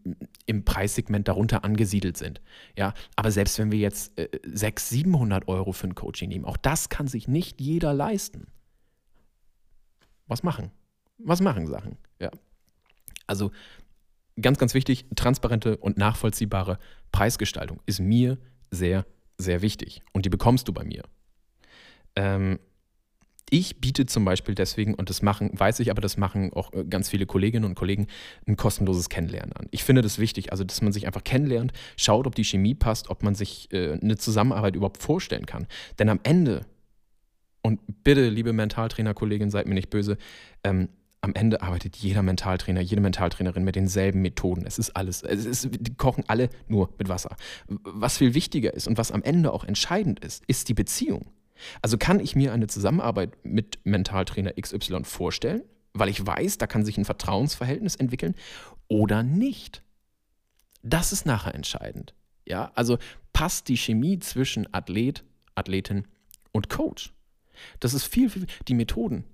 im 0.46 0.64
Preissegment 0.64 1.28
darunter 1.28 1.62
angesiedelt 1.62 2.16
sind. 2.16 2.40
Ja, 2.76 2.94
aber 3.14 3.30
selbst 3.30 3.58
wenn 3.58 3.70
wir 3.70 3.78
jetzt 3.78 4.18
äh, 4.18 4.28
600, 4.44 4.78
700 4.80 5.48
Euro 5.48 5.72
für 5.72 5.88
ein 5.88 5.94
Coaching 5.94 6.30
nehmen, 6.30 6.46
auch 6.46 6.56
das 6.56 6.88
kann 6.88 7.06
sich 7.06 7.28
nicht 7.28 7.60
jeder 7.60 7.92
leisten. 7.92 8.46
Was 10.26 10.42
machen? 10.42 10.70
Was 11.18 11.42
machen 11.42 11.66
Sachen? 11.66 11.98
Ja. 12.18 12.30
Also 13.26 13.50
ganz, 14.40 14.58
ganz 14.58 14.74
wichtig, 14.74 15.06
transparente 15.16 15.76
und 15.76 15.98
nachvollziehbare 15.98 16.78
Preisgestaltung 17.12 17.80
ist 17.86 18.00
mir 18.00 18.38
sehr, 18.70 19.06
sehr 19.38 19.62
wichtig. 19.62 20.02
Und 20.12 20.24
die 20.24 20.30
bekommst 20.30 20.68
du 20.68 20.72
bei 20.72 20.84
mir. 20.84 21.02
Ähm, 22.16 22.58
ich 23.50 23.80
biete 23.80 24.06
zum 24.06 24.24
Beispiel 24.24 24.54
deswegen, 24.54 24.94
und 24.94 25.10
das 25.10 25.22
machen, 25.22 25.50
weiß 25.52 25.80
ich, 25.80 25.90
aber 25.90 26.00
das 26.00 26.16
machen 26.16 26.52
auch 26.52 26.72
äh, 26.72 26.84
ganz 26.84 27.08
viele 27.08 27.26
Kolleginnen 27.26 27.64
und 27.64 27.74
Kollegen, 27.74 28.06
ein 28.46 28.56
kostenloses 28.56 29.08
Kennenlernen 29.08 29.52
an. 29.52 29.66
Ich 29.70 29.84
finde 29.84 30.02
das 30.02 30.18
wichtig, 30.18 30.52
also 30.52 30.64
dass 30.64 30.82
man 30.82 30.92
sich 30.92 31.06
einfach 31.06 31.24
kennenlernt, 31.24 31.72
schaut, 31.96 32.26
ob 32.26 32.34
die 32.34 32.44
Chemie 32.44 32.74
passt, 32.74 33.10
ob 33.10 33.22
man 33.22 33.34
sich 33.34 33.72
äh, 33.72 33.98
eine 34.00 34.16
Zusammenarbeit 34.16 34.76
überhaupt 34.76 35.02
vorstellen 35.02 35.46
kann. 35.46 35.66
Denn 35.98 36.08
am 36.08 36.20
Ende, 36.22 36.66
und 37.62 37.80
bitte, 38.02 38.28
liebe 38.28 38.52
Mentaltrainer-Kollegin, 38.52 39.50
seid 39.50 39.66
mir 39.66 39.74
nicht 39.74 39.90
böse, 39.90 40.16
ähm, 40.64 40.88
am 41.20 41.34
Ende 41.34 41.62
arbeitet 41.62 41.96
jeder 41.96 42.22
Mentaltrainer, 42.22 42.82
jede 42.82 43.00
Mentaltrainerin 43.00 43.64
mit 43.64 43.76
denselben 43.76 44.20
Methoden. 44.20 44.66
Es 44.66 44.78
ist 44.78 44.90
alles, 44.90 45.22
es 45.22 45.46
ist, 45.46 45.68
die 45.72 45.94
kochen 45.94 46.24
alle 46.28 46.50
nur 46.68 46.90
mit 46.98 47.08
Wasser. 47.08 47.36
Was 47.66 48.18
viel 48.18 48.34
wichtiger 48.34 48.74
ist 48.74 48.86
und 48.86 48.98
was 48.98 49.10
am 49.10 49.22
Ende 49.22 49.52
auch 49.52 49.64
entscheidend 49.64 50.20
ist, 50.20 50.44
ist 50.48 50.68
die 50.68 50.74
Beziehung. 50.74 51.30
Also 51.82 51.98
kann 51.98 52.20
ich 52.20 52.36
mir 52.36 52.52
eine 52.52 52.66
Zusammenarbeit 52.66 53.36
mit 53.44 53.78
Mentaltrainer 53.84 54.52
XY 54.60 55.04
vorstellen, 55.04 55.62
weil 55.92 56.08
ich 56.08 56.26
weiß, 56.26 56.58
da 56.58 56.66
kann 56.66 56.84
sich 56.84 56.98
ein 56.98 57.04
Vertrauensverhältnis 57.04 57.96
entwickeln 57.96 58.34
oder 58.88 59.22
nicht. 59.22 59.82
Das 60.82 61.12
ist 61.12 61.26
nachher 61.26 61.54
entscheidend. 61.54 62.14
Ja, 62.46 62.72
also 62.74 62.98
passt 63.32 63.68
die 63.68 63.76
Chemie 63.76 64.18
zwischen 64.18 64.72
Athlet, 64.72 65.24
Athletin 65.54 66.06
und 66.52 66.68
Coach. 66.68 67.12
Das 67.80 67.94
ist 67.94 68.04
viel, 68.04 68.28
viel 68.28 68.46
die 68.68 68.74
Methoden. 68.74 69.24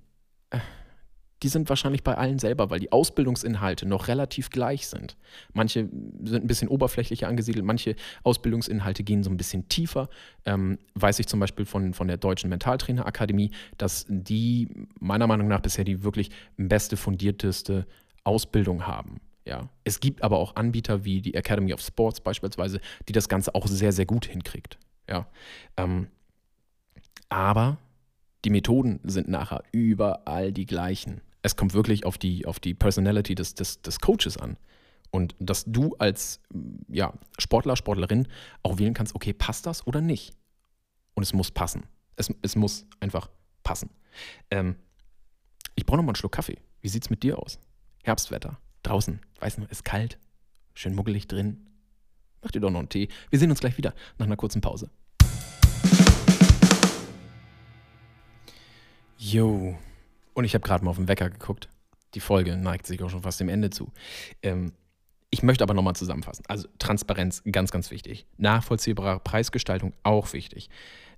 Die 1.43 1.49
sind 1.49 1.69
wahrscheinlich 1.69 2.03
bei 2.03 2.17
allen 2.17 2.39
selber, 2.39 2.71
weil 2.71 2.81
die 2.81 2.93
Ausbildungsinhalte 2.93 3.87
noch 3.87 4.09
relativ 4.09 4.51
gleich 4.51 4.89
sind. 4.89 5.17
Manche 5.55 5.89
sind 6.23 6.45
ein 6.45 6.47
bisschen 6.47 6.69
oberflächlicher 6.69 7.29
angesiedelt, 7.29 7.65
manche 7.65 7.97
Ausbildungsinhalte 8.25 9.05
gehen 9.05 9.23
so 9.23 9.31
ein 9.31 9.37
bisschen 9.37 9.69
tiefer. 9.69 10.11
Ähm, 10.45 10.79
weiß 10.95 11.19
ich 11.19 11.27
zum 11.27 11.41
Beispiel 11.41 11.65
von, 11.65 11.95
von 11.95 12.09
der 12.09 12.19
Deutschen 12.19 12.51
Mentaltrainerakademie, 12.51 13.53
dass 13.79 14.05
die 14.09 14.69
meiner 14.99 15.27
Meinung 15.27 15.49
nach 15.49 15.61
bisher 15.61 15.85
die 15.85 16.05
wirklich 16.05 16.31
beste, 16.57 16.97
fundierteste 16.97 17.87
Ausbildung 18.25 18.87
haben. 18.87 19.21
Ja. 19.45 19.69
Es 19.85 20.01
gibt 20.01 20.23
aber 20.23 20.39
auch 20.39 20.57
Anbieter 20.57 21.05
wie 21.05 21.23
die 21.23 21.35
Academy 21.35 21.73
of 21.73 21.81
Sports 21.81 22.21
beispielsweise, 22.21 22.81
die 23.09 23.13
das 23.13 23.29
Ganze 23.29 23.55
auch 23.55 23.67
sehr, 23.67 23.93
sehr 23.93 24.07
gut 24.07 24.27
hinkriegt. 24.27 24.79
Ja. 25.09 25.27
Ähm, 25.77 26.09
aber 27.29 27.79
die 28.45 28.51
Methoden 28.51 29.01
sind 29.05 29.29
nachher 29.29 29.63
überall 29.73 30.53
die 30.53 30.67
gleichen 30.67 31.21
es 31.43 31.57
kommt 31.57 31.75
wirklich 31.75 32.05
auf 32.05 32.19
die, 32.19 32.47
auf 32.47 32.61
die 32.61 32.75
Personality 32.75 33.35
des, 33.35 33.55
des, 33.55 33.83
des 33.83 34.01
Coaches 34.01 34.37
an. 34.37 34.57
Und 35.11 35.35
dass 35.39 35.65
du 35.67 35.97
als 35.99 36.41
ja, 36.89 37.13
Sportler, 37.39 37.77
Sportlerin 37.77 38.29
auch 38.63 38.79
wählen 38.79 38.95
kannst, 38.95 39.15
okay, 39.15 39.33
passt 39.33 39.67
das 39.67 39.87
oder 39.87 40.01
nicht? 40.01 40.35
Und 41.15 41.23
es 41.23 41.33
muss 41.33 41.51
passen. 41.51 41.85
Es, 42.17 42.33
es 42.43 42.55
muss 42.55 42.87
einfach 43.01 43.29
passen. 43.63 43.91
Ähm, 44.51 44.77
ich 45.75 45.87
brauche 45.87 45.97
nochmal 45.97 46.11
einen 46.11 46.17
Schluck 46.17 46.33
Kaffee. 46.33 46.59
Wie 46.81 46.89
sieht 46.89 47.05
es 47.05 47.11
mit 47.11 47.23
dir 47.23 47.39
aus? 47.39 47.59
Herbstwetter, 48.03 48.59
draußen, 48.83 49.21
weiß 49.41 49.59
noch, 49.59 49.71
ist 49.71 49.85
kalt, 49.85 50.19
schön 50.75 50.95
muggelig 50.95 51.27
drin. 51.27 51.67
Mach 52.43 52.51
dir 52.51 52.61
doch 52.61 52.71
noch 52.71 52.79
einen 52.79 52.89
Tee. 52.89 53.09
Wir 53.29 53.39
sehen 53.39 53.51
uns 53.51 53.61
gleich 53.61 53.77
wieder 53.77 53.95
nach 54.19 54.27
einer 54.27 54.37
kurzen 54.37 54.61
Pause. 54.61 54.91
Jo, 59.19 59.77
und 60.41 60.45
ich 60.45 60.55
habe 60.55 60.67
gerade 60.67 60.85
mal 60.85 60.91
auf 60.91 60.97
den 60.97 61.09
Wecker 61.09 61.31
geguckt. 61.31 61.69
Die 62.15 62.21
Folge 62.21 62.57
neigt 62.57 62.87
sich 62.87 63.03
auch 63.03 63.11
schon 63.11 63.23
fast 63.23 63.39
dem 63.41 63.49
Ende 63.49 63.71
zu. 63.71 63.93
Ähm, 64.43 64.73
ich 65.31 65.43
möchte 65.43 65.63
aber 65.63 65.75
nochmal 65.75 65.95
zusammenfassen. 65.95 66.45
Also 66.49 66.67
Transparenz, 66.79 67.43
ganz, 67.51 67.71
ganz 67.71 67.91
wichtig. 67.93 68.27
Nachvollziehbare 68.37 69.21
Preisgestaltung, 69.21 69.93
auch 70.03 70.33
wichtig. 70.33 70.69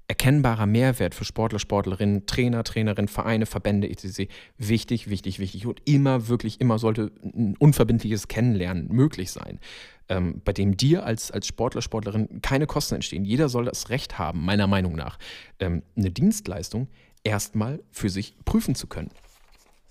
Erkennbarer 0.09 0.67
Mehrwert 0.67 1.15
für 1.15 1.25
Sportler, 1.25 1.59
Sportlerinnen, 1.59 2.27
Trainer, 2.27 2.65
Trainerinnen, 2.65 3.09
Vereine, 3.09 3.47
Verbände, 3.47 3.89
etc. 3.89 4.29
Wichtig, 4.59 5.09
wichtig, 5.09 5.39
wichtig. 5.39 5.67
Und 5.67 5.81
immer, 5.87 6.29
wirklich 6.29 6.61
immer 6.61 6.79
sollte 6.79 7.13
ein 7.23 7.57
unverbindliches 7.59 8.29
Kennenlernen 8.29 8.89
möglich 8.89 9.31
sein. 9.31 9.61
ähm, 10.09 10.43
bei 10.45 10.53
dem 10.53 10.77
dir 10.77 11.07
als, 11.07 11.31
als 11.31 11.47
Sportler, 11.47 11.81
Sportlerin 11.81 12.43
keine 12.43 12.67
Kosten 12.67 12.97
entstehen. 12.97 13.25
Jeder 13.25 13.49
soll 13.49 13.65
das 13.65 13.89
Recht 13.89 14.19
haben, 14.19 14.45
meiner 14.45 14.67
Meinung 14.67 14.95
nach, 14.95 15.19
ähm, 15.59 15.83
eine 15.97 16.11
Dienstleistung 16.11 16.89
erstmal 17.25 17.83
für 17.91 18.11
sich 18.11 18.37
prüfen 18.45 18.75
zu 18.75 18.87
können. 18.87 19.11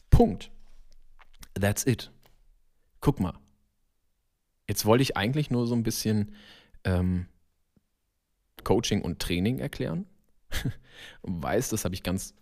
Punkt. 0.09 0.51
That's 1.53 1.85
it. 1.85 2.11
Guck 2.99 3.19
mal. 3.19 3.33
Jetzt 4.67 4.85
wollte 4.85 5.01
ich 5.01 5.17
eigentlich 5.17 5.49
nur 5.49 5.67
so 5.67 5.75
ein 5.75 5.83
bisschen 5.83 6.35
ähm, 6.83 7.27
Coaching 8.63 9.01
und 9.01 9.19
Training 9.19 9.59
erklären. 9.59 10.05
Weiß, 11.23 11.69
das 11.69 11.83
habe 11.83 11.95
ich 11.95 12.03
ganz 12.03 12.35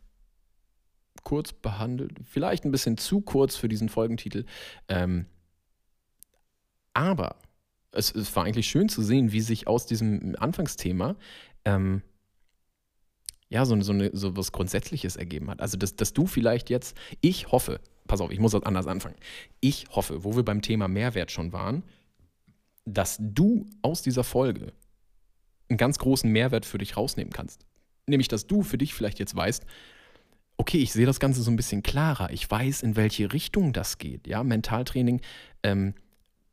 kurz 1.23 1.54
behandelt. 1.54 2.19
Vielleicht 2.23 2.65
ein 2.65 2.71
bisschen 2.71 2.97
zu 2.97 3.21
kurz 3.21 3.56
für 3.56 3.69
diesen 3.69 3.89
Folgentitel. 3.89 4.45
Ähm, 4.88 5.25
aber 6.93 7.38
es, 7.91 8.13
es, 8.13 8.36
war 8.36 8.45
eigentlich 8.45 8.67
schön 8.67 8.89
zu 8.89 9.02
sehen, 9.02 9.32
wie 9.32 9.41
sich 9.41 9.67
aus 9.67 9.86
diesem 9.86 10.36
Anfangsthema 10.38 11.15
ähm, 11.65 12.02
ja, 13.49 13.65
so, 13.65 13.79
so, 13.81 13.91
eine, 13.91 14.12
so 14.13 14.35
was 14.38 14.51
Grundsätzliches 14.51 15.15
ergeben 15.15 15.49
hat. 15.49 15.59
Also, 15.59 15.77
dass, 15.77 15.95
dass 15.95 16.13
du 16.13 16.27
vielleicht 16.27 16.69
jetzt, 16.69 16.95
ich 17.21 17.51
hoffe, 17.51 17.79
pass 18.07 18.21
auf, 18.21 18.31
ich 18.31 18.39
muss 18.39 18.51
das 18.51 18.63
anders 18.63 18.88
anfangen. 18.88 19.15
Ich 19.59 19.88
hoffe, 19.89 20.23
wo 20.23 20.35
wir 20.35 20.43
beim 20.43 20.62
Thema 20.62 20.88
Mehrwert 20.88 21.31
schon 21.31 21.51
waren, 21.51 21.83
dass 22.85 23.17
du 23.19 23.65
aus 23.81 24.01
dieser 24.01 24.23
Folge 24.23 24.73
einen 25.69 25.77
ganz 25.77 25.99
großen 25.99 26.29
Mehrwert 26.31 26.65
für 26.65 26.77
dich 26.77 26.97
rausnehmen 26.97 27.33
kannst. 27.33 27.65
Nämlich, 28.07 28.27
dass 28.27 28.47
du 28.47 28.63
für 28.63 28.77
dich 28.77 28.93
vielleicht 28.93 29.19
jetzt 29.19 29.35
weißt, 29.35 29.65
okay, 30.57 30.77
ich 30.77 30.91
sehe 30.91 31.05
das 31.05 31.19
Ganze 31.19 31.41
so 31.41 31.51
ein 31.51 31.55
bisschen 31.55 31.83
klarer. 31.83 32.31
Ich 32.31 32.49
weiß, 32.49 32.83
in 32.83 32.95
welche 32.95 33.31
Richtung 33.31 33.71
das 33.71 33.97
geht. 33.97 34.27
Ja, 34.27 34.43
Mentaltraining 34.43 35.21
ähm, 35.63 35.93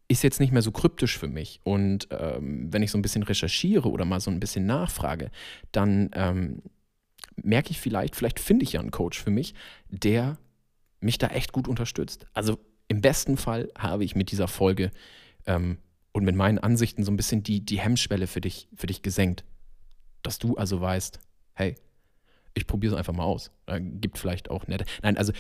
ist 0.09 0.23
jetzt 0.23 0.39
nicht 0.39 0.53
mehr 0.53 0.63
so 0.63 0.71
kryptisch 0.71 1.19
für 1.19 1.29
mich. 1.29 1.61
Und 1.65 2.09
ähm, 2.11 2.73
wenn 2.73 2.83
ich 2.83 2.91
so 2.91 2.99
ein 2.99 3.03
bisschen 3.03 3.23
recherchiere 3.23 3.91
oder 3.91 4.05
mal 4.05 4.21
so 4.21 4.31
ein 4.31 4.39
bisschen 4.39 4.67
nachfrage, 4.67 5.31
dann 5.73 6.11
ähm, 6.13 6.63
merke 7.37 7.71
ich 7.71 7.81
vielleicht, 7.81 8.17
vielleicht 8.17 8.41
finde 8.41 8.65
ich 8.65 8.73
ja 8.73 8.81
einen 8.81 8.91
Coach 8.91 9.23
für 9.23 9.31
mich, 9.31 9.55
der 9.89 10.39
mich 11.01 11.19
da 11.19 11.29
echt 11.29 11.53
gut 11.53 11.69
unterstützt. 11.69 12.27
Also 12.33 12.59
im 12.89 13.01
besten 13.01 13.37
Fall 13.37 13.71
habe 13.77 14.05
ich 14.05 14.17
mit 14.17 14.31
dieser 14.31 14.49
Folge 14.49 14.91
ähm, 15.47 15.79
und 16.13 16.25
mit 16.25 16.35
meinen 16.35 16.59
Ansichten 16.59 17.05
so 17.05 17.13
ein 17.13 17.17
bisschen 17.17 17.43
die, 17.43 17.65
die 17.65 17.81
Hemmschwelle 17.81 18.27
für 18.27 18.41
dich, 18.41 18.69
für 18.75 18.87
dich 18.87 19.03
gesenkt. 19.03 19.45
Dass 20.23 20.39
du 20.39 20.57
also 20.57 20.81
weißt, 20.81 21.21
hey, 21.55 21.75
ich 22.55 22.67
probiere 22.67 22.95
es 22.95 22.99
einfach 22.99 23.13
mal 23.13 23.25
aus. 23.25 23.51
Äh, 23.67 23.81
gibt 23.81 24.19
vielleicht 24.19 24.51
auch 24.51 24.67
nette. 24.67 24.87
Nein, 25.03 25.19
also 25.19 25.33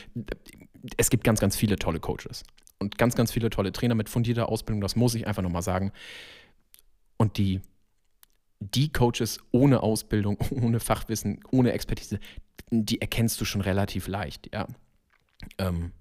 es 0.96 1.10
gibt 1.10 1.24
ganz, 1.24 1.40
ganz 1.40 1.56
viele 1.56 1.76
tolle 1.76 1.98
Coaches 1.98 2.44
und 2.78 2.98
ganz, 2.98 3.14
ganz 3.14 3.32
viele 3.32 3.50
tolle 3.50 3.72
Trainer 3.72 3.94
mit 3.94 4.08
fundierter 4.08 4.48
Ausbildung, 4.48 4.80
das 4.80 4.96
muss 4.96 5.14
ich 5.14 5.26
einfach 5.26 5.42
nochmal 5.42 5.62
sagen. 5.62 5.92
Und 7.16 7.38
die, 7.38 7.62
die 8.60 8.92
Coaches 8.92 9.38
ohne 9.52 9.82
Ausbildung, 9.82 10.38
ohne 10.50 10.80
Fachwissen, 10.80 11.40
ohne 11.50 11.72
Expertise, 11.72 12.18
die 12.70 13.00
erkennst 13.00 13.40
du 13.40 13.44
schon 13.44 13.60
relativ 13.60 14.08
leicht, 14.08 14.52
ja. 14.52 14.66
Ähm, 15.58 15.92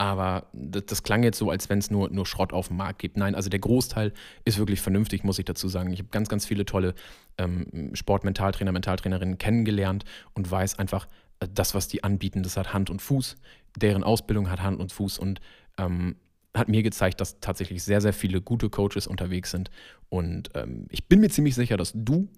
aber 0.00 0.46
das, 0.52 0.86
das, 0.86 1.02
klang 1.02 1.24
jetzt 1.24 1.38
so, 1.38 1.50
als 1.50 1.68
wenn 1.68 1.80
es 1.80 1.90
nur, 1.90 2.08
nur 2.10 2.24
Schrott 2.24 2.52
auf 2.52 2.68
dem 2.68 2.76
Markt 2.76 3.00
gibt. 3.00 3.16
Nein, 3.16 3.34
also 3.34 3.50
der 3.50 3.58
Großteil 3.58 4.12
ist 4.44 4.58
wirklich 4.58 4.80
vernünftig, 4.80 5.24
muss 5.24 5.40
ich 5.40 5.44
dazu 5.44 5.68
sagen. 5.68 5.92
Ich 5.92 5.98
habe 5.98 6.08
ganz, 6.10 6.28
ganz 6.28 6.46
viele 6.46 6.64
tolle 6.64 6.94
ähm, 7.36 7.90
Sportmentaltrainer, 7.94 8.70
Mentaltrainerinnen 8.70 9.38
kennengelernt 9.38 10.04
und 10.34 10.48
weiß 10.48 10.78
einfach, 10.78 11.08
äh, 11.40 11.48
das, 11.52 11.74
was 11.74 11.88
die 11.88 12.04
anbieten, 12.04 12.44
das 12.44 12.56
hat 12.56 12.72
Hand 12.72 12.90
und 12.90 13.02
Fuß. 13.02 13.36
Deren 13.76 14.04
Ausbildung 14.04 14.48
hat 14.48 14.62
Hand 14.62 14.78
und 14.78 14.92
Fuß 14.92 15.18
und 15.18 15.40
ähm, 15.78 16.14
hat 16.58 16.68
mir 16.68 16.82
gezeigt, 16.82 17.20
dass 17.20 17.40
tatsächlich 17.40 17.82
sehr, 17.82 18.00
sehr 18.00 18.12
viele 18.12 18.40
gute 18.40 18.70
Coaches 18.70 19.06
unterwegs 19.06 19.50
sind. 19.50 19.70
Und 20.08 20.50
ähm, 20.54 20.86
ich 20.90 21.08
bin 21.08 21.20
mir 21.20 21.30
ziemlich 21.30 21.54
sicher, 21.54 21.76
dass 21.76 21.92
du 21.94 22.28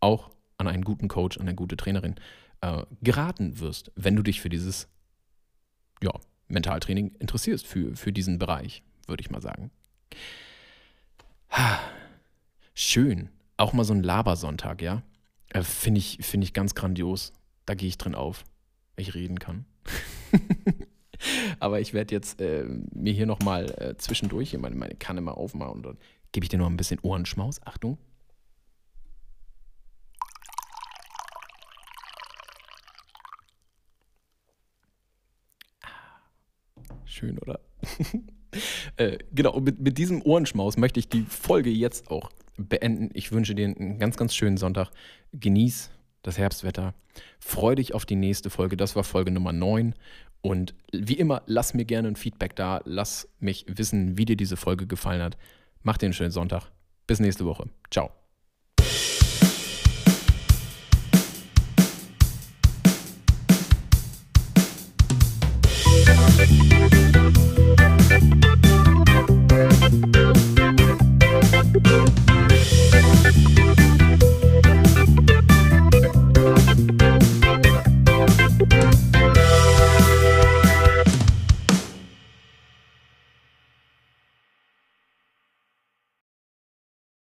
auch 0.00 0.30
an 0.56 0.66
einen 0.66 0.84
guten 0.84 1.08
Coach, 1.08 1.38
an 1.38 1.42
eine 1.42 1.54
gute 1.54 1.76
Trainerin 1.76 2.16
äh, 2.60 2.82
geraten 3.02 3.60
wirst, 3.60 3.92
wenn 3.94 4.16
du 4.16 4.22
dich 4.22 4.40
für 4.40 4.48
dieses 4.48 4.88
ja, 6.02 6.12
Mentaltraining 6.48 7.14
interessierst 7.18 7.66
für, 7.66 7.94
für 7.96 8.12
diesen 8.12 8.38
Bereich, 8.38 8.82
würde 9.06 9.20
ich 9.20 9.30
mal 9.30 9.40
sagen. 9.40 9.70
Schön. 12.74 13.30
Auch 13.56 13.72
mal 13.72 13.84
so 13.84 13.94
ein 13.94 14.02
Labersonntag, 14.02 14.82
ja? 14.82 15.02
Äh, 15.50 15.62
Finde 15.62 15.98
ich, 15.98 16.18
find 16.22 16.44
ich 16.44 16.52
ganz 16.52 16.74
grandios. 16.74 17.32
Da 17.66 17.74
gehe 17.74 17.88
ich 17.88 17.98
drin 17.98 18.14
auf, 18.14 18.44
wenn 18.96 19.02
ich 19.02 19.14
reden 19.14 19.38
kann. 19.38 19.64
Aber 21.60 21.80
ich 21.80 21.94
werde 21.94 22.14
jetzt 22.14 22.40
äh, 22.40 22.64
mir 22.92 23.12
hier 23.12 23.26
nochmal 23.26 23.70
äh, 23.78 23.96
zwischendurch 23.96 24.50
hier 24.50 24.58
meine, 24.58 24.76
meine 24.76 24.94
Kanne 24.94 25.20
mal 25.20 25.32
aufmachen 25.32 25.74
und 25.74 25.82
dann 25.86 25.98
gebe 26.32 26.44
ich 26.44 26.50
dir 26.50 26.58
noch 26.58 26.68
ein 26.68 26.76
bisschen 26.76 27.00
Ohrenschmaus. 27.02 27.60
Achtung. 27.64 27.98
Schön, 37.04 37.38
oder? 37.38 37.60
äh, 38.96 39.18
genau, 39.32 39.58
mit, 39.60 39.80
mit 39.80 39.98
diesem 39.98 40.22
Ohrenschmaus 40.22 40.76
möchte 40.76 41.00
ich 41.00 41.08
die 41.08 41.22
Folge 41.22 41.70
jetzt 41.70 42.10
auch 42.10 42.30
beenden. 42.56 43.10
Ich 43.14 43.32
wünsche 43.32 43.54
dir 43.54 43.66
einen 43.66 43.98
ganz, 43.98 44.16
ganz 44.16 44.34
schönen 44.34 44.56
Sonntag. 44.56 44.90
Genieß 45.32 45.90
das 46.22 46.38
Herbstwetter. 46.38 46.94
Freu 47.40 47.74
dich 47.74 47.94
auf 47.94 48.04
die 48.04 48.16
nächste 48.16 48.50
Folge. 48.50 48.76
Das 48.76 48.94
war 48.94 49.04
Folge 49.04 49.30
Nummer 49.30 49.52
9. 49.52 49.94
Und 50.40 50.74
wie 50.92 51.14
immer, 51.14 51.42
lass 51.46 51.74
mir 51.74 51.84
gerne 51.84 52.08
ein 52.08 52.16
Feedback 52.16 52.56
da. 52.56 52.80
Lass 52.84 53.28
mich 53.40 53.66
wissen, 53.68 54.16
wie 54.16 54.24
dir 54.24 54.36
diese 54.36 54.56
Folge 54.56 54.86
gefallen 54.86 55.22
hat. 55.22 55.36
Mach 55.82 55.98
dir 55.98 56.06
einen 56.06 56.12
schönen 56.12 56.30
Sonntag. 56.30 56.70
Bis 57.06 57.20
nächste 57.20 57.44
Woche. 57.44 57.68
Ciao. 57.90 58.10